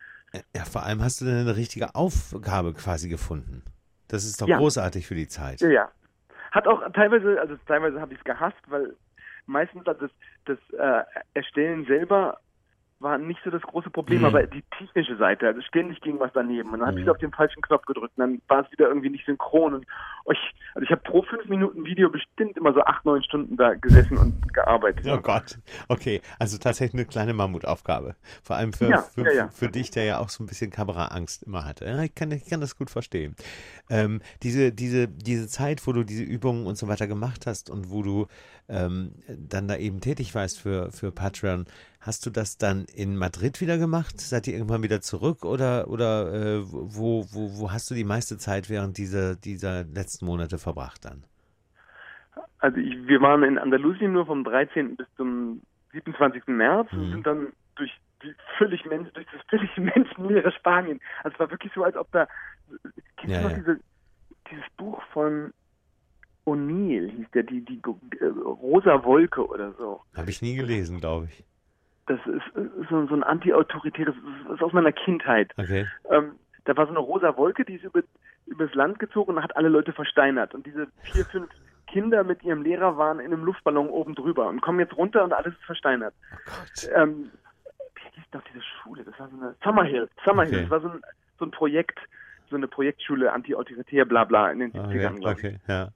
[0.54, 3.62] Ja, vor allem hast du dann eine richtige Aufgabe quasi gefunden.
[4.08, 4.58] Das ist doch Ja.
[4.58, 5.60] großartig für die Zeit.
[5.60, 5.90] Ja, ja.
[6.52, 8.96] Hat auch teilweise, also teilweise habe ich es gehasst, weil
[9.46, 10.10] meistens hat das,
[10.46, 12.38] das äh, Erstellen selber
[13.00, 14.24] war nicht so das große Problem, Mhm.
[14.26, 17.04] aber die technische Seite, also ständig ging was daneben und dann habe Mhm.
[17.04, 19.86] ich auf den falschen Knopf gedrückt und dann war es wieder irgendwie nicht synchron und
[20.30, 20.38] ich,
[20.74, 24.18] also ich habe pro fünf Minuten Video bestimmt immer so acht, neun Stunden da gesessen
[24.18, 25.06] und gearbeitet.
[25.08, 25.58] Oh Gott.
[25.88, 28.16] Okay, also tatsächlich eine kleine Mammutaufgabe.
[28.42, 29.48] Vor allem für, Ja, für, ja, ja.
[29.48, 31.86] für dich, der ja auch so ein bisschen Kameraangst immer hatte.
[32.04, 33.34] Ich, kann, ich kann das gut verstehen.
[33.88, 37.90] Ähm, diese, diese, diese Zeit, wo du diese Übungen und so weiter gemacht hast und
[37.90, 38.26] wo du
[38.68, 41.64] ähm, dann da eben tätig warst für, für Patreon,
[42.00, 44.20] hast du das dann in Madrid wieder gemacht?
[44.20, 48.38] Seid ihr irgendwann wieder zurück oder, oder äh, wo, wo, wo hast du die meiste
[48.38, 51.24] Zeit während dieser, dieser letzten Monate verbracht dann?
[52.58, 54.96] Also ich, wir waren in Andalusien nur vom 13.
[54.96, 56.46] bis zum 27.
[56.48, 57.12] März und Mhm.
[57.12, 57.90] sind dann durch
[58.22, 61.00] die völlig Mensch, durch das völlig menschenleere Spanien.
[61.22, 62.26] Also es war wirklich so, als ob da
[63.16, 63.56] kennst Ja, du noch ja.
[63.58, 63.80] diese,
[64.50, 65.52] dieses Buch von
[66.46, 67.80] O'Neill hieß der, die, die
[68.20, 70.00] äh, rosa Wolke oder so.
[70.14, 71.44] Habe ich nie gelesen, glaube ich.
[72.10, 74.14] Das ist äh, so, so ein anti-autoritäres,
[74.48, 75.52] das ist aus meiner Kindheit.
[75.56, 75.86] Okay.
[76.10, 76.32] Ähm,
[76.64, 78.02] da war so eine rosa Wolke, die ist über,
[78.46, 80.52] übers Land gezogen und hat alle Leute versteinert.
[80.52, 81.48] Und diese vier, fünf
[81.86, 85.32] Kinder mit ihrem Lehrer waren in einem Luftballon oben drüber und kommen jetzt runter und
[85.32, 86.14] alles ist versteinert.
[86.32, 86.90] Oh Gott.
[86.96, 87.30] Ähm,
[87.94, 89.04] wie hieß doch diese Schule?
[89.04, 90.08] Das war so eine Summerhill.
[90.24, 90.54] Summerhill.
[90.54, 90.62] Okay.
[90.68, 91.02] Das war so ein,
[91.38, 91.98] so ein Projekt,
[92.48, 95.88] so eine Projektschule, anti-autoritär, bla bla in den 70ern, Okay, okay, ja.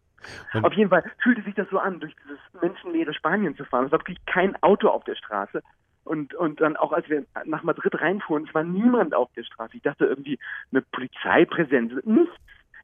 [0.55, 3.87] Und- Auf jeden Fall fühlte sich das so an, durch dieses menschenleere Spanien zu fahren.
[3.87, 5.62] Es war wirklich kein Auto auf der Straße.
[6.04, 9.76] Und, und dann auch als wir nach Madrid reinfuhren, es war niemand auf der Straße.
[9.76, 10.38] Ich dachte irgendwie
[10.70, 11.92] eine Polizeipräsenz.
[12.04, 12.34] Nichts.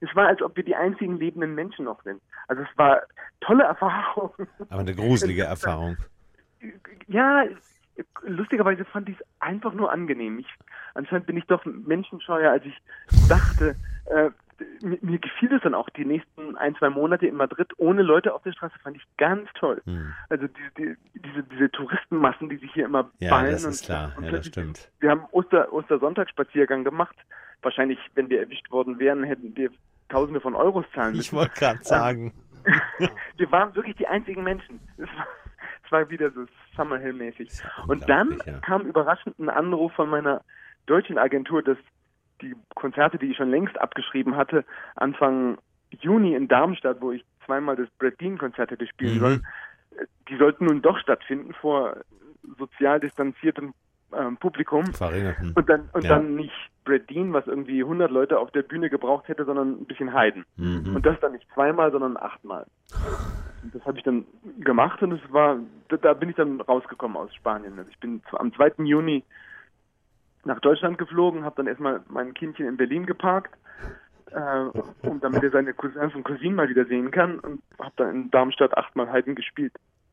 [0.00, 2.22] Es war, als ob wir die einzigen lebenden Menschen noch sind.
[2.48, 3.02] Also es war
[3.40, 4.32] tolle Erfahrung.
[4.70, 5.98] Aber eine gruselige Erfahrung.
[7.06, 7.44] Ja,
[8.22, 10.38] lustigerweise fand ich es einfach nur angenehm.
[10.38, 10.48] Ich
[10.94, 12.76] anscheinend bin ich doch menschenscheuer, als ich
[13.28, 13.76] dachte.
[14.06, 14.30] Äh,
[14.82, 18.34] mir, mir gefiel es dann auch die nächsten ein, zwei Monate in Madrid ohne Leute
[18.34, 19.80] auf der Straße, fand ich ganz toll.
[19.84, 20.12] Hm.
[20.28, 23.52] Also die, die, diese, diese Touristenmassen, die sich hier immer Ja, ballen.
[23.52, 24.12] das und, ist klar.
[24.16, 24.90] und Ja, das stimmt.
[25.00, 27.16] Wir haben Oster, Ostersonntagsspaziergang gemacht.
[27.62, 29.70] Wahrscheinlich, wenn wir erwischt worden wären, hätten wir
[30.08, 31.36] Tausende von Euros zahlen Ich müssen.
[31.36, 32.32] wollte gerade sagen.
[33.36, 34.80] wir waren wirklich die einzigen Menschen.
[34.96, 35.26] Es war,
[35.84, 36.46] es war wieder so
[36.76, 37.48] Summerhill-mäßig.
[37.62, 38.58] Ja Und dann ja.
[38.60, 40.42] kam überraschend ein Anruf von meiner
[40.86, 41.78] deutschen Agentur, dass
[42.42, 44.64] die Konzerte, die ich schon längst abgeschrieben hatte,
[44.96, 45.58] Anfang
[45.90, 49.20] Juni in Darmstadt, wo ich zweimal das Brad Dean-Konzert hätte spielen Mhm.
[49.20, 49.46] sollen,
[50.28, 51.96] die sollten nun doch stattfinden vor
[52.58, 53.74] sozial distanziertem
[54.12, 54.92] ähm, Publikum.
[54.92, 55.52] Verringerten.
[55.54, 56.10] Und dann, und Ja.
[56.10, 59.86] dann nicht Brad Dean, was irgendwie 100 Leute auf der Bühne gebraucht hätte, sondern ein
[59.86, 60.44] bisschen Heiden.
[60.56, 60.96] Mhm.
[60.96, 62.66] Und das dann nicht zweimal, sondern achtmal.
[63.62, 64.24] Das habe ich dann
[64.60, 67.78] gemacht und es war, da, da bin ich dann rausgekommen aus Spanien.
[67.78, 68.84] Also ich bin am 2.
[68.84, 69.22] Juni
[70.44, 73.54] nach Deutschland geflogen, habe dann erstmal mein Kindchen in Berlin geparkt,
[74.30, 74.64] äh,
[75.02, 78.30] um damit er seine Cousins und Cousinen mal wieder sehen kann und habe dann in
[78.30, 79.72] Darmstadt achtmal Heiden gespielt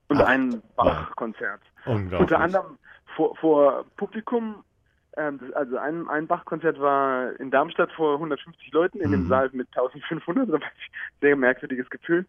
[0.09, 1.61] und Ach, ein Bach-Konzert.
[1.85, 2.77] Unter anderem
[3.15, 4.63] vor, vor Publikum,
[5.13, 9.11] das, also ein, ein Bach-Konzert war in Darmstadt vor 150 Leuten in Mhm.
[9.11, 10.73] dem Saal mit 1500, das war ein
[11.21, 12.25] sehr merkwürdiges Gefühl.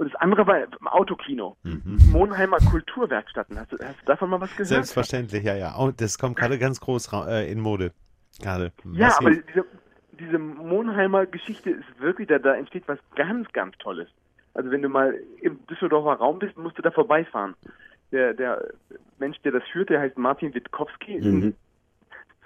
[0.00, 1.98] Und das andere war im Autokino, Mhm.
[2.10, 3.58] Monheimer Kulturwerkstätten.
[3.58, 4.68] Hast du, hast du davon mal was gehört?
[4.68, 5.74] Selbstverständlich, ja, ja.
[5.78, 7.92] Oh, das kommt gerade ganz groß äh, in Mode.
[8.40, 8.72] Gerade.
[8.92, 9.18] Ja, Massiv.
[9.26, 9.64] aber diese,
[10.18, 14.08] diese Monheimer Geschichte ist wirklich, da, da entsteht was ganz, ganz Tolles.
[14.54, 17.54] Also wenn du mal im Düsseldorfer Raum bist, musst du da vorbeifahren.
[18.10, 18.64] Der, der
[19.18, 21.54] Mensch, der das führt, der heißt Martin Witkowski, ist ein Mhm.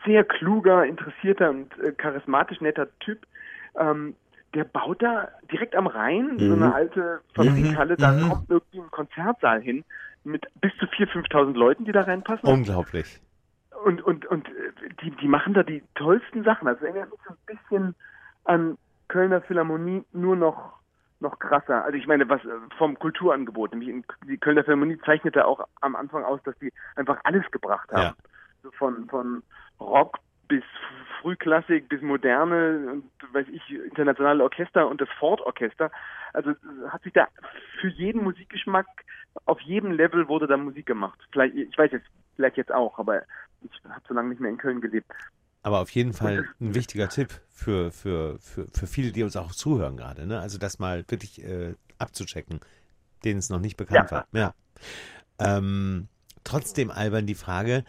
[0.04, 3.24] sehr kluger, interessierter und äh, charismatisch netter Typ.
[3.78, 4.16] Ähm,
[4.54, 6.52] der baut da direkt am Rhein so Mhm.
[6.62, 8.28] eine alte Fabrikhalle, da Mhm.
[8.28, 9.84] kommt irgendwie ein Konzertsaal hin
[10.24, 12.48] mit bis zu 4.000, 5.000 Leuten, die da reinpassen.
[12.48, 13.20] Unglaublich.
[13.84, 14.52] Und, und, und äh,
[15.02, 16.68] die, die machen da die tollsten Sachen.
[16.68, 17.94] Also erinnert mich so ein bisschen
[18.44, 20.78] an Kölner Philharmonie, nur noch,
[21.20, 21.84] noch krasser.
[21.84, 23.72] Also ich meine, was äh, vom Kulturangebot.
[23.72, 27.90] Nämlich in- die Kölner Philharmonie zeichnete auch am Anfang aus, dass die einfach alles gebracht
[27.92, 28.00] haben.
[28.02, 28.14] Ja.
[28.62, 29.42] So von, von
[29.80, 30.62] Rock bis
[31.20, 35.90] Frühklassik bis Moderne und weiß ich, internationale Orchester und das Ford-Orchester.
[36.32, 36.54] Also äh,
[36.88, 37.28] hat sich da
[37.80, 38.86] für jeden Musikgeschmack
[39.46, 41.18] auf jedem Level wurde da Musik gemacht.
[41.32, 43.22] Vielleicht, ich weiß jetzt, vielleicht jetzt auch, aber
[43.62, 45.10] ich habe so lange nicht mehr in Köln gelebt.
[45.62, 49.52] Aber auf jeden Fall ein wichtiger Tipp für, für, für, für viele, die uns auch
[49.52, 50.26] zuhören gerade.
[50.26, 50.38] Ne?
[50.40, 52.60] Also das mal wirklich äh, abzuchecken,
[53.24, 54.16] denen es noch nicht bekannt Ja.
[54.16, 54.26] war.
[54.32, 54.54] Ja.
[55.38, 56.08] Ähm,
[56.44, 57.84] trotzdem, Alban, die Frage,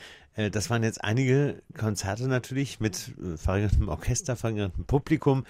[0.51, 5.45] das waren jetzt einige Konzerte natürlich mit äh, verringertem Orchester, verringertem Publikum.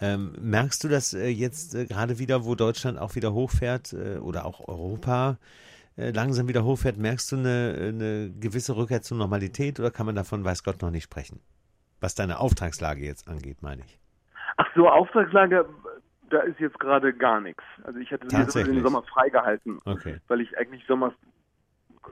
[0.00, 4.16] Ähm, merkst du das äh, jetzt äh, gerade wieder, wo Deutschland auch wieder hochfährt äh,
[4.18, 5.36] oder auch Europa
[5.96, 10.14] äh, langsam wieder hochfährt, merkst du eine, eine gewisse Rückkehr zur Normalität oder kann man
[10.14, 11.40] davon, weiß Gott, noch nicht sprechen?
[12.00, 13.98] Was deine Auftragslage jetzt angeht, meine ich.
[14.56, 15.68] Ach so, Auftragslage,
[16.30, 17.62] da ist jetzt gerade gar nichts.
[17.84, 20.20] Also ich hatte den Sommer freigehalten, Okay.
[20.28, 21.12] weil ich eigentlich Sommers,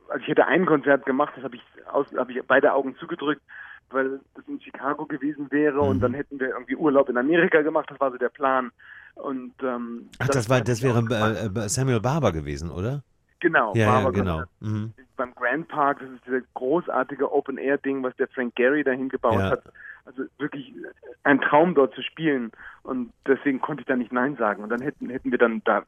[0.08, 3.42] also ich hätte ein Konzert gemacht, das habe ich aus, habe ich beide Augen zugedrückt,
[3.90, 6.00] weil das in Chicago gewesen wäre und Mhm.
[6.00, 8.70] dann hätten wir irgendwie Urlaub in Amerika gemacht, das war so der Plan.
[9.14, 13.02] Und ähm, Ach, das, war, hatte das wäre äh, äh, Samuel Barber gewesen, oder?
[13.40, 14.36] genau, Ja, ja, Barber genau.
[14.38, 14.50] Konzert.
[14.60, 14.92] Mhm.
[15.16, 19.50] beim Grand Park, das ist dieses großartige Open-Air-Ding, was der Frank Gehry dahin gebaut Ja.
[19.50, 19.62] hat.
[20.04, 20.72] Also wirklich
[21.24, 22.52] ein Traum dort zu spielen.
[22.82, 24.62] Und deswegen konnte ich da nicht Nein sagen.
[24.62, 25.82] Und dann hätten, hätten wir dann da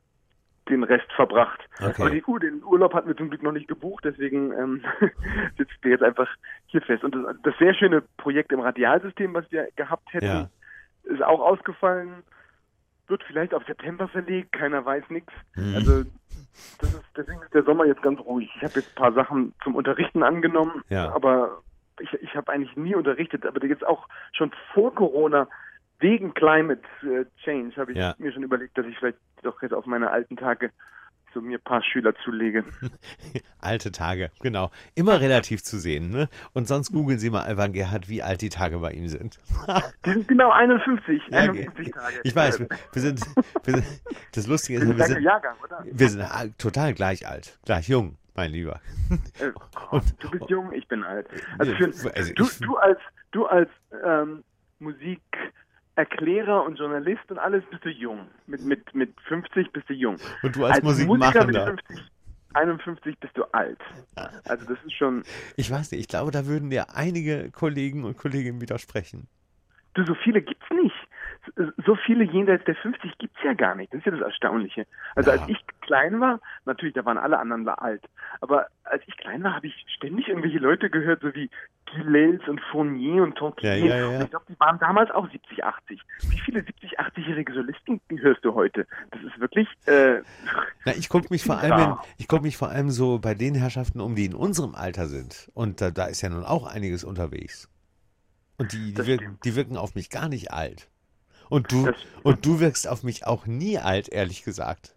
[0.70, 1.60] den Rest verbracht.
[1.80, 1.94] Okay.
[2.02, 4.84] Aber die, Ur- den Urlaub hatten wir zum Glück noch nicht gebucht, deswegen ähm,
[5.58, 6.28] sitzen wir jetzt einfach
[6.66, 7.04] hier fest.
[7.04, 10.48] Und das, das sehr schöne Projekt im Radialsystem, was wir gehabt hätten, Ja.
[11.04, 12.22] ist auch ausgefallen.
[13.08, 15.32] Wird vielleicht auf September verlegt, keiner weiß nichts.
[15.56, 15.74] Mhm.
[15.74, 16.04] Also
[16.78, 18.50] das ist, deswegen ist der Sommer jetzt ganz ruhig.
[18.56, 21.12] Ich habe jetzt ein paar Sachen zum Unterrichten angenommen, Ja.
[21.12, 21.60] aber
[21.98, 25.48] ich, ich habe eigentlich nie unterrichtet, aber jetzt auch schon vor Corona
[26.00, 28.14] wegen Climate äh, Change habe ich Ja.
[28.18, 30.70] mir schon überlegt, dass ich vielleicht doch jetzt auf meine alten Tage
[31.32, 32.64] so mir ein paar Schüler zulege.
[33.60, 34.72] Alte Tage, genau.
[34.96, 36.28] Immer relativ zu sehen, ne?
[36.54, 39.38] Und sonst googeln Sie mal Alban Gerhard, wie alt die Tage bei ihm sind.
[40.04, 42.20] Die sind genau 51, Ja, 51 Tage.
[42.24, 43.20] Ich weiß, wir, wir, sind,
[43.64, 43.84] wir sind,
[44.34, 45.84] das Lustige ist, wir sind, Jahrgang, oder?
[45.84, 46.24] wir sind
[46.58, 48.80] total gleich alt, gleich jung, mein Lieber.
[49.38, 49.52] Äh,
[49.92, 51.28] oh, du bist jung, ich bin alt.
[51.58, 52.98] Also, für, also du, du als
[53.30, 53.70] du als
[54.04, 54.42] ähm,
[56.00, 58.28] Musikerklärer und Journalist und alles bist du jung.
[58.46, 60.16] Mit mit mit 50 bist du jung.
[60.42, 61.66] Und du als, Musiker mit Musikmachender.
[61.66, 62.10] 50,
[62.54, 63.78] 51 bist du alt.
[64.44, 65.22] Also das ist schon.
[65.56, 69.28] Ich weiß nicht, ich glaube, da würden dir einige Kollegen und Kolleginnen widersprechen.
[69.94, 70.89] Du, so viele gibt's nicht.
[71.86, 73.92] So viele jenseits der 50 gibt's ja gar nicht.
[73.92, 74.86] Das ist ja das Erstaunliche.
[75.16, 75.40] Also Ja.
[75.40, 78.02] als ich klein war, natürlich, da waren alle anderen alt.
[78.40, 81.50] Aber als ich klein war, habe ich ständig irgendwelche Leute gehört, so wie
[81.86, 83.76] Gilels und Fournier und Tontier.
[83.76, 86.00] Ja, ja, ja, Ich glaube, die waren damals auch 70, 80.
[86.28, 88.86] Wie viele 70, 80-jährige Solisten hörst du heute?
[89.10, 90.22] Das ist wirklich, äh,
[90.84, 91.84] Na, ich gucke mich vor allem, Ja.
[91.84, 95.06] in, ich guck mich vor allem so bei den Herrschaften um, die in unserem Alter
[95.06, 95.50] sind.
[95.54, 97.68] Und da, da ist ja nun auch einiges unterwegs.
[98.58, 100.88] Und die, die, wirken, die wirken auf mich gar nicht alt.
[101.50, 104.94] Und du, Das- und du wirkst auf mich auch nie alt, ehrlich gesagt.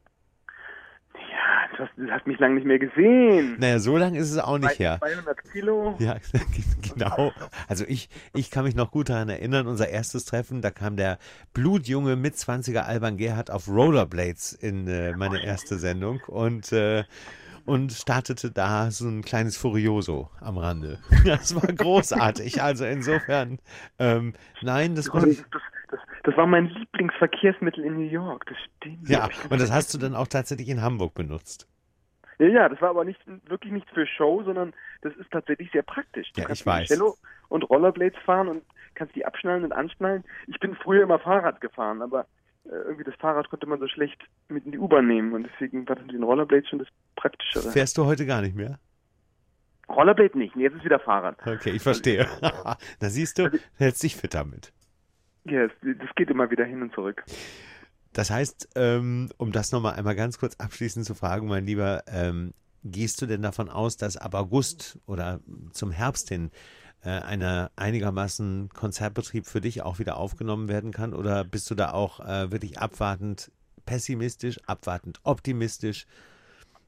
[1.16, 3.56] ja, das hast, das hast mich lange nicht mehr gesehen.
[3.60, 5.00] Naja, so lange ist es auch nicht her.
[5.00, 5.96] 200 Kilo.
[6.00, 6.18] Ja,
[6.94, 7.32] genau.
[7.68, 11.18] Also ich, ich kann mich noch gut daran erinnern, unser erstes Treffen, da kam der
[11.54, 17.04] blutjunge Mitzwanziger Alban Gerhard auf Rollerblades in äh, meine erste Sendung und, äh,
[17.66, 21.00] und startete da so ein kleines Furioso am Rande.
[21.26, 22.62] Das war großartig.
[22.62, 23.58] Also insofern,
[23.98, 25.44] ähm, nein, das muss Das, ich.
[25.52, 25.62] das,
[25.94, 28.46] das, das war mein Lieblingsverkehrsmittel in New York.
[28.48, 29.08] Das stimmt.
[29.08, 31.68] Ja, und das hast du dann auch tatsächlich in Hamburg benutzt.
[32.40, 35.84] Ja, ja, das war aber nicht wirklich nicht für Show, sondern das ist tatsächlich sehr
[35.84, 36.32] praktisch.
[36.34, 36.88] Du Ja, kannst ich weiß.
[36.88, 37.16] Cello
[37.50, 38.64] und Rollerblades fahren und
[38.96, 40.24] kannst die abschnallen und anschnallen.
[40.48, 42.26] Ich bin früher immer Fahrrad gefahren, aber
[42.66, 45.88] äh, irgendwie das Fahrrad konnte man so schlecht mit in die U-Bahn nehmen und deswegen
[45.88, 47.72] war das mit den Rollerblades schon das Praktischere.
[47.72, 48.80] Fährst du heute gar nicht mehr?
[49.90, 51.38] Rollerblade nicht, jetzt ist wieder Fahrrad.
[51.46, 52.28] Okay, ich verstehe.
[52.42, 54.74] da siehst du, hältst dich fit damit.
[55.46, 57.24] Ja, das, das geht immer wieder hin und zurück.
[58.14, 62.54] Das heißt, ähm, um das nochmal einmal ganz kurz abschließend zu fragen, mein Lieber, ähm,
[62.84, 65.40] gehst du denn davon aus, dass ab August oder
[65.72, 66.52] zum Herbst hin
[67.04, 71.14] äh, einer einigermaßen Konzertbetrieb für dich auch wieder aufgenommen werden kann?
[71.14, 73.52] Oder bist du da auch äh, wirklich abwartend
[73.86, 76.06] pessimistisch, abwartend optimistisch?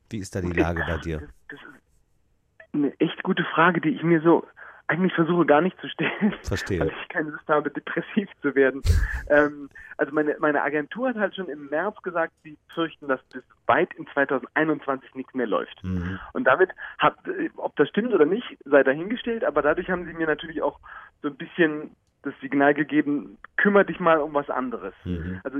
[0.09, 1.19] Wie ist da die Lage bei dir?
[1.19, 4.45] Das, das ist eine echt gute Frage, die ich mir so
[4.87, 6.33] eigentlich versuche gar nicht zu stellen.
[6.43, 6.79] Verstehe.
[6.79, 8.81] Weil ich keine Lust habe, depressiv zu werden.
[9.29, 13.43] ähm, also meine, meine Agentur hat halt schon im März gesagt, sie fürchten, dass bis
[13.65, 15.83] weit in 2021 nichts mehr läuft.
[15.83, 16.19] Mhm.
[16.33, 16.69] Und damit,
[16.99, 17.15] hat,
[17.55, 20.79] ob das stimmt oder nicht, sei dahingestellt, aber dadurch haben sie mir natürlich auch
[21.21, 24.93] so ein bisschen das Signal gegeben, kümmere dich mal um was anderes.
[25.03, 25.41] Mhm.
[25.43, 25.59] Also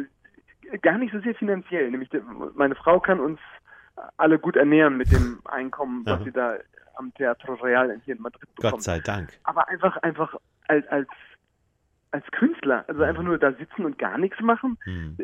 [0.82, 2.10] gar nicht so sehr finanziell, nämlich
[2.56, 3.40] meine Frau kann uns
[4.18, 6.58] alle gut ernähren mit dem Einkommen, was sie da
[6.98, 9.38] am Teatro Real hier in Madrid bekommt Gott sei Dank.
[9.44, 10.36] aber einfach einfach
[10.68, 11.08] als als
[12.12, 14.78] als Künstler, also einfach nur da sitzen und gar nichts machen.
[14.86, 15.18] Mhm.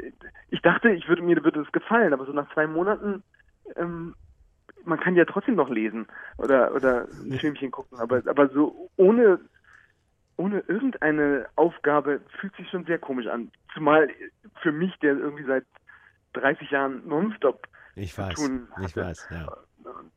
[0.49, 3.23] Ich dachte, ich würde mir würde es gefallen, aber so nach zwei Monaten,
[3.77, 4.13] ähm,
[4.83, 6.07] man kann ja trotzdem noch lesen
[6.37, 9.39] oder oder ein Filmchen gucken, aber aber so ohne
[10.37, 13.51] ohne irgendeine Aufgabe fühlt sich schon sehr komisch an.
[13.73, 14.09] Zumal
[14.61, 15.65] für mich, der irgendwie seit
[16.33, 18.33] 30 Jahren nonstop Ich zu weiß.
[18.35, 19.01] tun Ich hatte.
[19.05, 19.57] weiß, ja.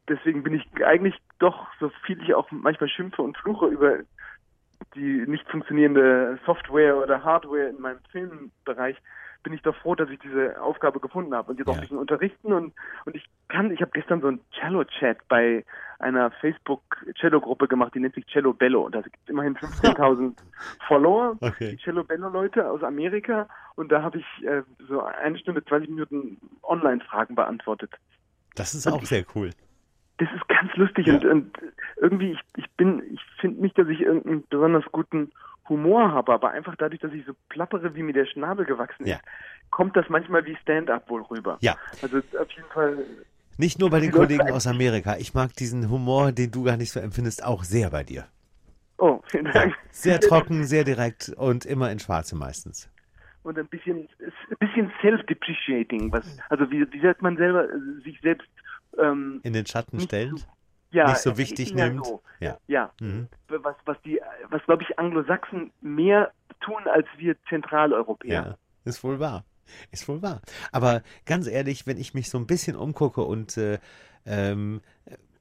[0.09, 3.99] Deswegen bin ich eigentlich doch, so viel ich auch manchmal schimpfe und fluche über
[4.95, 8.97] die nicht funktionierende Software oder Hardware in meinem Filmbereich,
[9.43, 11.79] bin ich doch froh, dass ich diese Aufgabe gefunden habe und jetzt auch Ja.
[11.79, 12.75] ein bisschen unterrichten und
[13.05, 15.65] und ich kann, ich habe gestern so einen Cello-Chat bei
[15.99, 20.35] einer Facebook-Cello-Gruppe gemacht, die nennt sich Cello Bello und da gibt es immerhin 15.000
[20.89, 21.71] Follower, Okay.
[21.73, 26.39] die Cello Bello-Leute aus Amerika und da habe ich äh, so eine Stunde, 20 Minuten
[26.63, 27.93] Online-Fragen beantwortet
[28.55, 29.51] Das ist auch sehr cool.
[30.19, 31.15] das ist ganz lustig Ja.
[31.15, 31.59] und, und
[31.97, 35.33] irgendwie, ich, ich bin, ich finde nicht, dass ich irgendeinen besonders guten
[35.69, 39.17] Humor habe, aber einfach dadurch, dass ich so plappere, wie mir der Schnabel gewachsen Ja.
[39.17, 39.23] ist,
[39.71, 41.57] kommt das manchmal wie Stand-up wohl rüber.
[41.61, 41.77] Ja.
[42.03, 42.99] Also auf jeden Fall,
[43.59, 45.17] Nicht nur bei den Kollegen aus Amerika.
[45.17, 48.27] Ich mag diesen Humor, den du gar nicht so empfindest, auch sehr bei dir.
[48.99, 49.75] oh, vielen Dank.
[49.91, 52.89] Sehr trocken, sehr direkt und immer in Schwarze meistens.
[53.45, 54.09] Und ein bisschen,
[54.51, 57.69] ein bisschen self-depreciating, was, also wie, wie sagt man selber,
[58.03, 58.49] sich selbst,
[58.99, 60.49] ähm, In den Schatten Nicht stellend.
[60.91, 62.05] ja, nicht so wichtig nimmt.
[62.07, 62.23] So.
[62.41, 62.59] Ja.
[62.67, 63.29] Ja, Mhm.
[63.49, 68.33] was, was die, was glaube ich Anglo-Sachsen mehr tun als wir Zentraleuropäer.
[68.33, 69.45] Ja, ist wohl wahr.
[69.93, 70.41] Ist wohl wahr.
[70.73, 73.79] Aber ganz ehrlich, wenn ich mich so ein bisschen umgucke und äh,
[74.27, 74.81] ähm,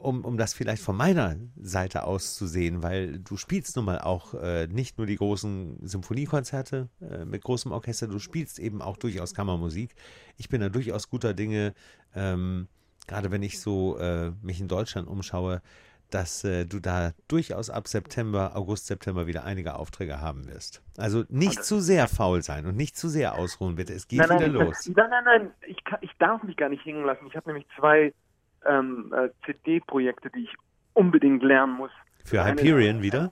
[0.03, 3.99] um, um das vielleicht von meiner Seite aus zu sehen, weil du spielst nun mal
[3.99, 8.97] auch äh, nicht nur die großen Symphoniekonzerte äh, mit großem Orchester, du spielst eben auch
[8.97, 9.95] durchaus Kammermusik.
[10.37, 11.73] Ich bin da durchaus guter Dinge,
[12.15, 12.67] ähm,
[13.07, 15.61] gerade wenn ich so äh, mich in Deutschland umschaue,
[16.09, 20.83] dass äh, du da durchaus ab September, August, September wieder einige Aufträge haben wirst.
[20.97, 23.93] Also nicht zu sehr faul sein und nicht zu sehr ausruhen, bitte.
[23.93, 24.87] Es geht nein, wieder nein, los.
[24.95, 27.25] Nein, nein, nein, ich, kann, ich darf mich gar nicht hängen lassen.
[27.27, 28.13] Ich habe nämlich zwei
[28.65, 30.56] ähm, äh, CD-Projekte, die ich
[30.93, 31.91] unbedingt lernen muss.
[32.26, 33.32] Für Das eine- Hyperion wieder.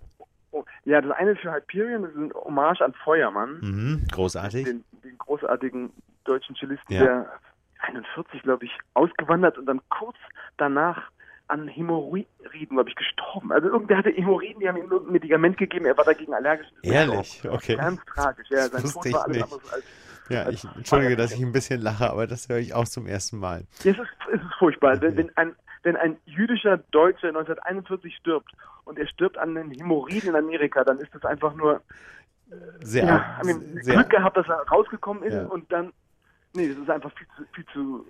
[0.51, 4.65] Oh, ja, das eine ist für Hyperion, das ist ein Hommage an Feuermann, Mhm, großartig.
[4.65, 5.91] den, den großartigen
[6.25, 7.03] deutschen Cellisten, Ja.
[7.03, 7.39] der
[7.79, 10.17] 41, glaube ich, ausgewandert und dann kurz
[10.57, 11.09] danach
[11.51, 12.27] an Hämorrhoiden,
[12.69, 13.51] glaube ich, gestorben.
[13.51, 16.67] Also irgendwer hatte Hämorrhoiden, die haben ihm irgendein Medikament gegeben, er war dagegen allergisch.
[16.81, 17.41] Ehrlich?
[17.47, 17.75] Okay.
[17.75, 18.67] Ganz tragisch, ja.
[18.67, 19.43] Sein Tod ich war alles nicht.
[19.43, 19.83] anderes als
[20.29, 23.37] Ja, ich entschuldige, dass ich ein bisschen lache, aber das höre ich auch zum ersten
[23.37, 23.65] Mal.
[23.83, 24.99] Ja, es ist, es ist furchtbar.
[25.01, 28.51] Wenn, wenn, ein, wenn ein jüdischer Deutscher 1941 stirbt
[28.85, 31.81] und er stirbt an den Hämorrhoiden in Amerika, dann ist das einfach nur
[32.81, 33.39] Sehr, ja,
[33.81, 35.45] sehr Glück gehabt, dass er rausgekommen ist Ja.
[35.45, 35.91] und dann
[36.53, 38.05] nee, das ist einfach viel zu viel zu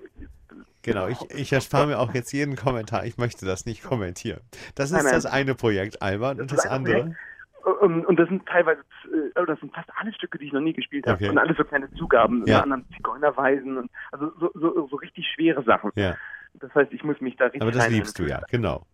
[0.84, 3.06] Genau, ich, ich erspare mir auch jetzt jeden Kommentar.
[3.06, 4.42] Ich möchte das nicht kommentieren.
[4.76, 5.14] Das ist Nein, nein.
[5.14, 6.40] das eine Projekt, Albert.
[6.40, 7.16] Und Das andere?
[7.82, 10.62] und, und das sind teilweise äh, oh, das sind fast alle Stücke, die ich noch
[10.62, 11.30] nie gespielt habe Okay.
[11.30, 12.62] und alles so kleine Zugaben, Ja.
[12.62, 15.92] unter anderem Zigeunerweisen und also so, so, so richtig schwere Sachen.
[15.96, 16.18] Ja,
[16.56, 18.86] Das heißt, ich muss mich da richtig aber das liebst du ja, genau.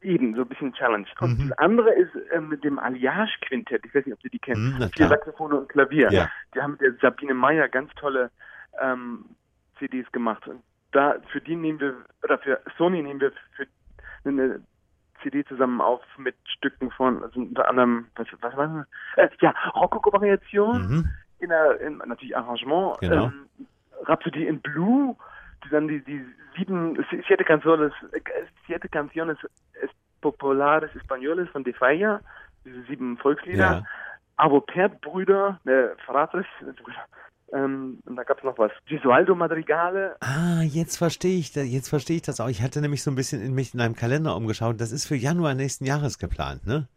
[0.00, 1.06] Eben, so ein bisschen Challenge.
[1.20, 1.48] Und Mhm.
[1.50, 3.84] das andere ist ähm, mit dem Alliage-Quintett.
[3.86, 4.74] Ich weiß nicht, ob Sie die kennen.
[4.78, 5.08] Mhm, Vier.
[5.08, 6.10] Saxophone und Klavier.
[6.12, 6.30] Ja.
[6.54, 8.30] Die haben mit der Sabine Meyer ganz tolle
[8.80, 9.36] ähm,
[9.78, 10.46] CDs gemacht.
[10.48, 13.66] Und da für die nehmen wir, oder für Sony nehmen wir für
[14.24, 14.62] eine
[15.22, 19.30] CD zusammen auf mit Stücken von, also unter anderem, was, was war das?
[19.32, 21.10] Äh, ja, Rokoko-Variation, Mhm.
[21.38, 23.26] in der, in, natürlich Arrangement, Genau.
[23.26, 23.48] ähm,
[24.02, 25.16] Rhapsody in Blue,
[25.64, 26.24] die dann die, die
[26.56, 28.20] sieben, siete canciones, äh,
[28.66, 29.38] siete canciones
[29.82, 32.20] es- populares españoles von De Falla,
[32.64, 33.86] diese sieben Volkslieder, Ja.
[34.36, 36.46] Avopert-Brüder, äh, Fratres,
[37.54, 42.16] ähm, und da gab es noch was, Gesualdo Madrigale, Ah, jetzt verstehe ich, jetzt verstehe
[42.16, 42.48] ich das auch.
[42.48, 44.80] Ich hatte nämlich so ein bisschen in mich in einem Kalender umgeschaut.
[44.80, 46.88] Das ist für Januar nächsten Jahres geplant, ne?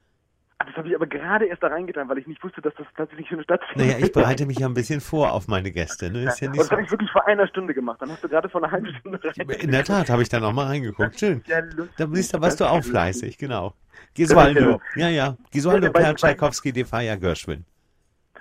[0.60, 2.88] Ah, das habe ich aber gerade erst da reingetan, weil ich nicht wusste, dass das
[2.96, 3.88] tatsächlich schon stattfindet.
[3.89, 6.24] Naja, ich bereite mich ja ein bisschen vor auf meine Gäste, ne?
[6.24, 6.72] Ist ja nicht das so.
[6.72, 8.02] habe ich wirklich vor einer Stunde gemacht.
[8.02, 9.50] Dann hast du gerade vor einer halben Stunde rein.
[9.60, 11.20] In der Tat habe ich da nochmal reingeguckt.
[11.20, 11.43] Schön.
[11.46, 11.62] Ja.
[11.98, 13.76] Da siehst du, warst du auch fleißig, genau.
[14.15, 15.38] Gesualdo, ja, ja.
[15.52, 17.63] Gesualdo, Ja, bei- Per, Tchaikovsky, Defaya, Gershwin.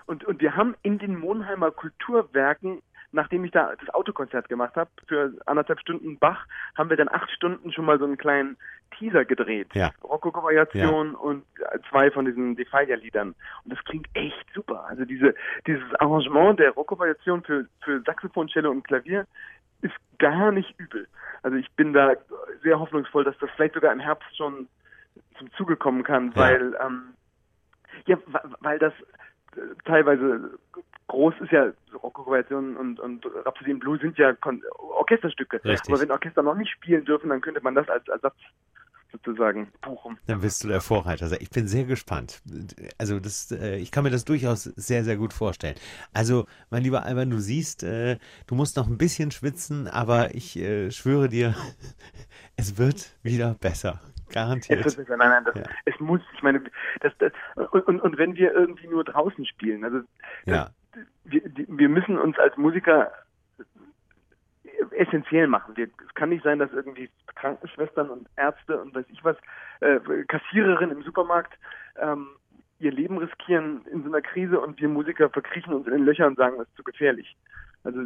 [0.07, 2.81] Und, und wir haben in den Monheimer Kulturwerken,
[3.13, 7.31] nachdem ich da das Autokonzert gemacht habe, für anderthalb Stunden Bach, haben wir dann acht
[7.31, 8.57] Stunden schon mal so einen kleinen
[8.99, 9.75] Teaser gedreht.
[9.75, 9.93] Ja.
[10.03, 13.35] Rokoko-Variation und äh, zwei von diesen Defaya-Liedern.
[13.65, 14.85] Und das klingt echt super.
[14.87, 15.35] Also diese,
[15.67, 19.27] dieses Arrangement der Rokoko-Variation für, für Saxophon, Cello und Klavier
[19.83, 21.09] ist gar nicht übel.
[21.43, 22.15] Also ich bin da
[22.63, 24.69] sehr hoffnungsvoll, dass das vielleicht sogar im Herbst schon
[25.39, 26.37] zum Zuge kommen kann, Ja.
[26.37, 27.03] weil ähm,
[28.07, 28.19] ja,
[28.61, 28.93] weil das
[29.85, 30.59] teilweise
[31.09, 35.65] groß ist ja Rocko-Variationen und, und Rhapsody in Blue sind ja Kon Orchesterstücke.
[35.65, 35.93] Richtig.
[35.93, 38.37] Aber wenn Orchester noch nicht spielen dürfen, dann könnte man das als Ersatz
[39.13, 40.19] sozusagen buchen.
[40.27, 41.31] Dann bist du der Vorreiter.
[41.41, 42.43] Ich bin sehr gespannt.
[42.99, 45.77] Also das, äh, ich kann mir das durchaus sehr, sehr gut vorstellen.
[46.13, 50.57] Also, mein lieber Alban, du siehst, äh, du musst noch ein bisschen schwitzen, aber ich
[50.59, 51.55] äh, schwöre dir,
[52.57, 54.01] es wird wieder besser.
[54.29, 54.83] Es Garantiert.
[54.83, 55.17] besser.
[55.17, 55.63] Nein, nein, das, Ja.
[55.85, 56.21] es muss.
[56.35, 56.63] Ich meine,
[57.01, 57.33] das, das
[57.71, 60.01] und, und, und wenn wir irgendwie nur draußen spielen, also
[60.45, 60.71] Ja,
[61.25, 63.13] wir, wir müssen uns als Musiker
[64.91, 65.77] essentiell machen.
[65.77, 69.37] Wir, es kann nicht sein, dass irgendwie Krankenschwestern und Ärzte und weiß ich was,
[69.81, 71.55] äh, Kassiererinnen im Supermarkt
[71.99, 72.29] ähm,
[72.79, 76.29] ihr Leben riskieren in so einer Krise und wir Musiker verkriechen uns in den Löchern
[76.29, 77.37] und sagen, das ist zu gefährlich.
[77.85, 78.01] Also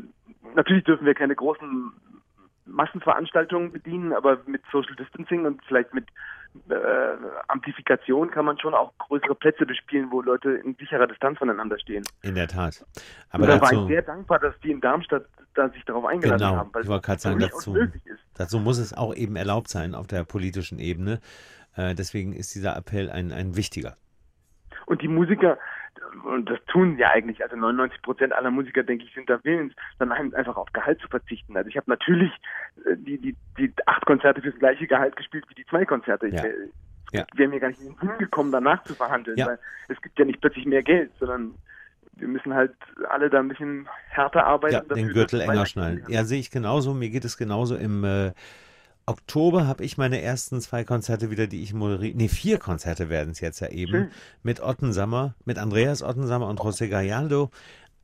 [0.54, 1.92] natürlich dürfen wir keine großen
[2.70, 6.06] Massenveranstaltungen bedienen, aber mit Social Distancing und vielleicht mit
[6.68, 6.74] äh,
[7.48, 12.04] Amplifikation kann man schon auch größere Plätze bespielen, wo Leute in sicherer Distanz voneinander stehen.
[12.22, 12.84] in der Tat.
[13.30, 16.04] Aber Und da war ich dazu, sehr dankbar, dass die in Darmstadt da sich darauf
[16.04, 17.76] eingeladen Genau, haben, weil ich wollte gerade sagen, dazu-
[18.34, 21.20] dazu muss es auch eben erlaubt sein auf der politischen Ebene.
[21.76, 23.94] Äh, deswegen ist dieser Appell ein, ein wichtiger.
[24.86, 25.58] Und die Musiker,
[26.24, 29.72] und das tun ja eigentlich, also 99 Prozent aller Musiker, denke ich, sind da willens,
[29.98, 31.56] dann ein- einfach auf Gehalt zu verzichten.
[31.56, 32.30] Also ich habe natürlich
[32.84, 36.26] äh, die, die, die acht Konzerte fürs gleiche Gehalt gespielt wie die zwei Konzerte.
[36.28, 36.42] Ich Ja.
[36.44, 36.54] wär-
[37.12, 37.24] Ja.
[37.34, 39.46] wäre mir gar nicht in den Sinn gekommen, danach zu verhandeln, Ja.
[39.46, 41.54] weil es gibt ja nicht plötzlich mehr Geld, sondern
[42.12, 42.74] wir müssen halt
[43.08, 44.74] alle da ein bisschen härter arbeiten.
[44.74, 46.04] Ja, den Gürtel enger schnallen.
[46.08, 46.92] Ja, sehe ich genauso.
[46.94, 47.76] Mir geht es genauso.
[47.76, 48.32] Im äh,
[49.10, 52.16] Oktober habe ich meine ersten zwei Konzerte wieder, die ich moderiere.
[52.16, 53.90] Nee, vier Konzerte werden es jetzt ja eben.
[53.90, 54.10] Schön.
[54.44, 57.50] Mit Ottensammer, mit Andreas Ottensammer und José Gallardo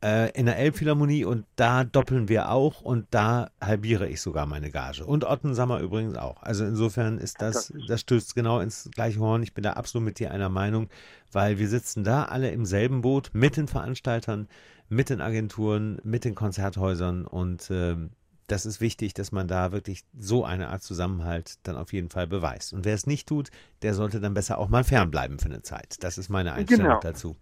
[0.03, 4.69] äh, in der Elbphilharmonie und da doppeln wir auch und da halbiere ich sogar meine
[4.69, 5.05] Gage.
[5.05, 6.43] Und Ottensammer übrigens auch.
[6.43, 9.43] Also insofern ist das, das stößt genau ins gleiche Horn.
[9.43, 10.89] Ich bin da absolut mit dir einer Meinung,
[11.31, 14.49] weil wir sitzen da alle im selben Boot mit den Veranstaltern,
[14.89, 18.09] mit den Agenturen, mit den Konzerthäusern und ähm,
[18.47, 22.27] das ist wichtig, dass man da wirklich so eine Art Zusammenhalt dann auf jeden Fall
[22.27, 22.73] beweist.
[22.73, 23.49] Und wer es nicht tut,
[23.81, 26.01] der sollte dann besser auch mal fernbleiben für eine Zeit.
[26.03, 26.99] Das ist meine Einstellung Genau.
[27.01, 27.35] dazu.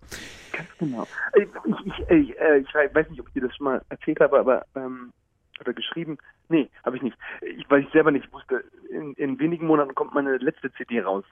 [0.51, 1.07] Ganz genau.
[1.35, 1.47] Ich,
[1.85, 4.65] ich, ich, äh, ich weiß nicht, ob ich dir das schon mal erzählt habe, aber
[4.75, 5.13] ähm,
[5.59, 6.17] oder geschrieben.
[6.49, 7.17] Nee, habe ich nicht.
[7.41, 8.63] Ich, weil ich selber nicht wusste.
[8.89, 11.23] In, in wenigen Monaten kommt meine letzte CD raus.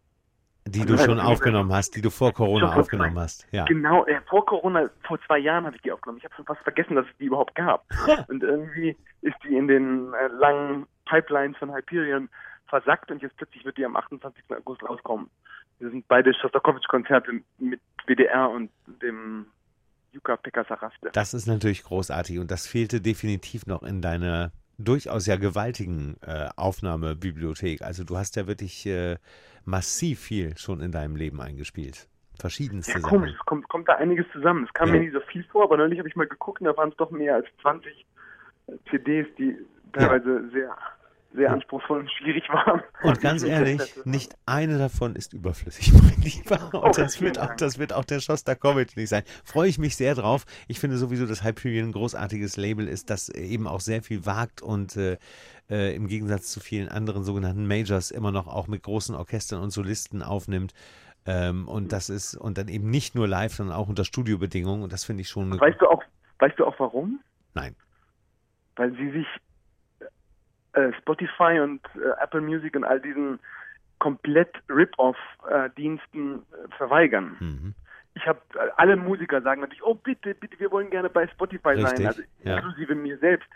[0.66, 3.48] Die du Also, schon halt, aufgenommen hast, die du vor Corona Schon aufgenommen hast.
[3.52, 3.66] Ja.
[3.66, 6.20] Genau, äh, vor Corona, vor zwei Jahren habe ich die aufgenommen.
[6.20, 7.86] Ich habe schon fast vergessen, dass es die überhaupt gab.
[8.30, 12.30] Und irgendwie ist die in den äh, langen Pipelines von Hyperion
[12.68, 14.44] versackt und jetzt plötzlich wird die am 28.
[14.50, 15.30] August rauskommen.
[15.80, 19.48] Wir sind beide Shostakovich-Konzerte mit WDR und dem
[20.12, 21.10] Yuka Pekka Saraste.
[21.14, 26.50] Das ist natürlich großartig und das fehlte definitiv noch in deiner durchaus ja gewaltigen äh,
[26.56, 27.82] Aufnahmebibliothek.
[27.82, 29.18] Also du hast ja wirklich äh,
[29.66, 32.08] massiv viel schon in deinem Leben eingespielt.
[32.40, 33.10] Verschiedenste ja, Sachen.
[33.20, 34.66] komisch, es kommt, kommt da einiges zusammen.
[34.66, 34.96] Es kam Ja.
[34.96, 36.96] mir nicht so viel vor, aber neulich habe ich mal geguckt und da waren es
[36.98, 38.06] doch mehr als 20
[38.90, 39.56] CDs, die
[39.94, 40.76] teilweise sehr,
[41.34, 42.82] sehr anspruchsvoll und schwierig waren.
[43.02, 46.70] Und ganz Ich ehrlich, das nicht eine davon ist überflüssig, mein Lieber.
[46.74, 49.24] Oh, Und das vielen wird, auch, das wird auch der Shostakovich nicht sein.
[49.44, 50.46] Freue ich mich sehr drauf.
[50.68, 54.62] Ich finde sowieso, dass Hyperion ein großartiges Label ist, das eben auch sehr viel wagt
[54.62, 55.18] und äh,
[55.70, 59.72] äh, im Gegensatz zu vielen anderen sogenannten Majors immer noch auch mit großen Orchestern und
[59.72, 60.74] Solisten aufnimmt.
[61.26, 64.84] Ähm, und das ist, und dann eben nicht nur live, sondern auch unter Studiobedingungen.
[64.84, 66.04] Und das finde ich schon Weißt du auch,
[66.40, 67.22] weißt du auch warum?
[67.54, 67.76] Nein.
[68.76, 69.28] Weil sie sich
[70.74, 73.40] äh, Spotify und äh, Apple Music und all diesen
[74.00, 77.38] komplett Rip-Off-Diensten äh, verweigern.
[77.40, 77.74] Mhm.
[78.16, 81.70] Ich habe äh, alle Musiker sagen natürlich, oh bitte, bitte, wir wollen gerne bei Spotify
[81.70, 82.58] Richtig, sein, also ja.
[82.58, 83.48] inklusive mir selbst.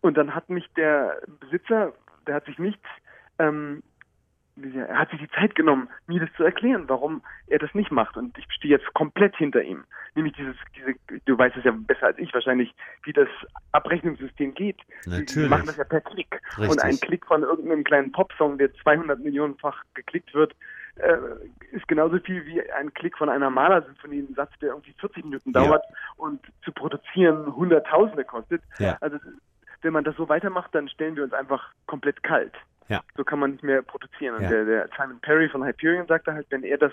[0.00, 1.92] Und dann hat mich der Besitzer,
[2.26, 2.80] der hat sich nicht,
[3.38, 3.82] ähm,
[4.56, 8.16] er hat sich die Zeit genommen, mir das zu erklären, warum er das nicht macht.
[8.16, 9.84] Und ich stehe jetzt komplett hinter ihm.
[10.14, 10.94] Nämlich dieses, diese,
[11.24, 13.28] du weißt es ja besser als ich wahrscheinlich, wie das
[13.72, 14.80] Abrechnungssystem geht.
[15.06, 15.50] Natürlich.
[15.50, 16.40] machen das ja per Klick.
[16.56, 16.70] Richtig.
[16.70, 20.54] Und ein Klick von irgendeinem kleinen Popsong, der 200 Millionenfach geklickt wird,
[20.96, 21.16] äh,
[21.72, 25.50] ist genauso viel wie ein Klick von einer Malersymphonie, ein Satz, der irgendwie 40 Minuten
[25.52, 25.64] Ja.
[25.64, 25.84] dauert
[26.16, 28.62] und zu produzieren Hunderttausende kostet.
[28.78, 28.96] Ja.
[29.00, 29.18] Also
[29.82, 32.54] wenn man das so weitermacht, dann stellen wir uns einfach komplett kalt.
[32.88, 33.02] Ja.
[33.16, 34.36] So kann man nicht mehr produzieren.
[34.36, 34.48] Und Ja.
[34.50, 36.92] der, der Simon Perry von Hyperion sagte halt, wenn er das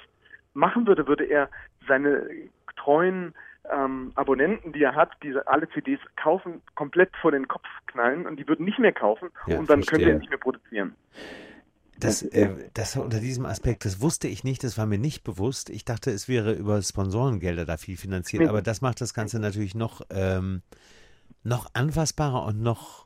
[0.53, 1.49] machen würde, würde er
[1.87, 2.27] seine
[2.77, 3.33] treuen
[3.71, 8.37] ähm, Abonnenten, die er hat, die alle CDs kaufen, komplett vor den Kopf knallen und
[8.37, 10.07] die würden nicht mehr kaufen Ja, und dann können verstehe.
[10.07, 10.95] wir nicht mehr produzieren.
[11.99, 15.69] Das, äh, das unter diesem Aspekt, das wusste ich nicht, das war mir nicht bewusst.
[15.69, 19.75] Ich dachte, es wäre über Sponsorengelder da viel finanziert, aber das macht das Ganze natürlich
[19.75, 20.63] noch, ähm,
[21.43, 23.05] noch anfassbarer und noch,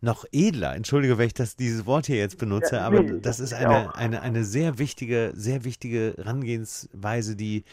[0.00, 0.74] noch edler.
[0.74, 3.94] Entschuldige, wenn ich das, dieses Wort hier jetzt benutze, Ja, aber nee, das ist eine,
[3.94, 7.64] eine, eine sehr wichtige, sehr wichtige Herangehensweise, die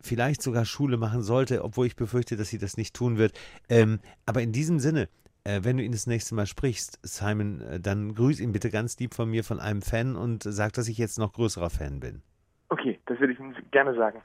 [0.00, 3.32] vielleicht sogar Schule machen sollte, obwohl ich befürchte, dass sie das nicht tun wird.
[3.68, 5.08] Ähm, aber in diesem Sinne,
[5.44, 8.98] äh, wenn du ihn das nächste Mal sprichst, Simon, äh, dann grüß ihn bitte ganz
[8.98, 12.22] lieb von mir, von einem Fan und sag, dass ich jetzt noch größerer Fan bin.
[12.68, 14.20] Okay, das würde ich Ihnen gerne sagen.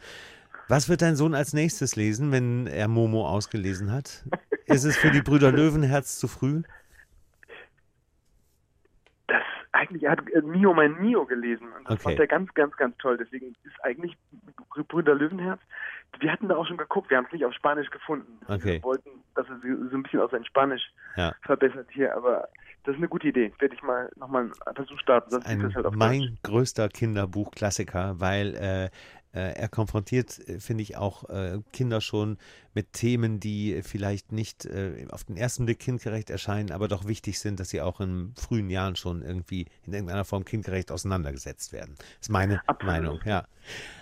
[0.67, 4.23] Was wird dein Sohn als nächstes lesen, wenn er Momo ausgelesen hat?
[4.65, 6.61] Ist es für die Brüder Löwenherz zu früh?
[9.79, 12.03] Eigentlich, er hat äh, Mio mein Mio gelesen und das Okay.
[12.03, 13.17] fand er ganz, ganz, ganz toll.
[13.17, 14.17] Deswegen ist eigentlich
[14.89, 15.61] Brüder Löwenherz.
[16.19, 18.39] Wir hatten da auch schon geguckt, wir haben es nicht auf Spanisch gefunden.
[18.47, 18.73] Okay.
[18.75, 20.81] Wir wollten, dass er so ein bisschen auf sein Spanisch
[21.15, 21.33] Ja.
[21.43, 22.49] verbessert hier, aber
[22.83, 23.53] das ist eine gute Idee.
[23.59, 26.41] Werde ich mal nochmal einen Versuch starten, sonst ist Ein, das halt auf mein Deutsch.
[26.43, 28.89] größter Kinderbuchklassiker, weil äh, äh,
[29.31, 32.37] er konfrontiert, äh, finde ich, auch äh, Kinder schon
[32.73, 37.39] mit Themen, die vielleicht nicht äh, auf den ersten Blick kindgerecht erscheinen, aber doch wichtig
[37.39, 41.95] sind, dass sie auch in frühen Jahren schon irgendwie in irgendeiner Form kindgerecht auseinandergesetzt werden.
[41.97, 42.93] Das ist meine Absolut.
[42.93, 43.45] Meinung, ja.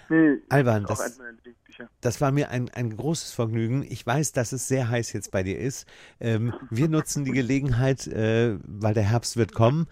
[0.09, 1.19] Nee, Alban, das,
[1.99, 3.86] das war mir ein, ein großes Vergnügen.
[3.89, 5.86] Ich weiß, dass es sehr heiß jetzt bei dir ist.
[6.19, 9.88] Ähm, wir nutzen die Gelegenheit, äh, weil der Herbst wird kommen,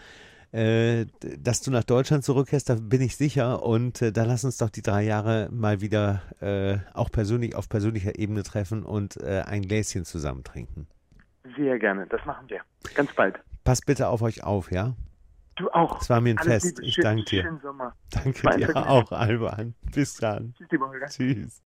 [0.56, 1.06] äh,
[1.40, 3.64] dass du nach Deutschland zurückkehrst, da bin ich sicher.
[3.64, 7.68] Und äh, da lass uns doch die drei Jahre mal wieder äh, auch persönlich auf
[7.70, 10.88] persönlicher Ebene treffen und äh, ein Gläschen zusammen trinken.
[11.58, 12.62] Sehr gerne, das machen wir.
[12.96, 13.36] Ganz bald.
[13.64, 14.96] Passt bitte auf euch auf, ja?
[15.58, 16.02] Du auch.
[16.02, 16.66] Es war mir ein Alles Fest.
[16.78, 17.60] Liebe, Ich schön- danke dir.
[18.12, 19.74] Danke dir auch, Alban.
[19.94, 20.54] Bis dann.
[20.58, 21.06] Tschüss, lieber Holger.
[21.08, 21.62] Tschüss.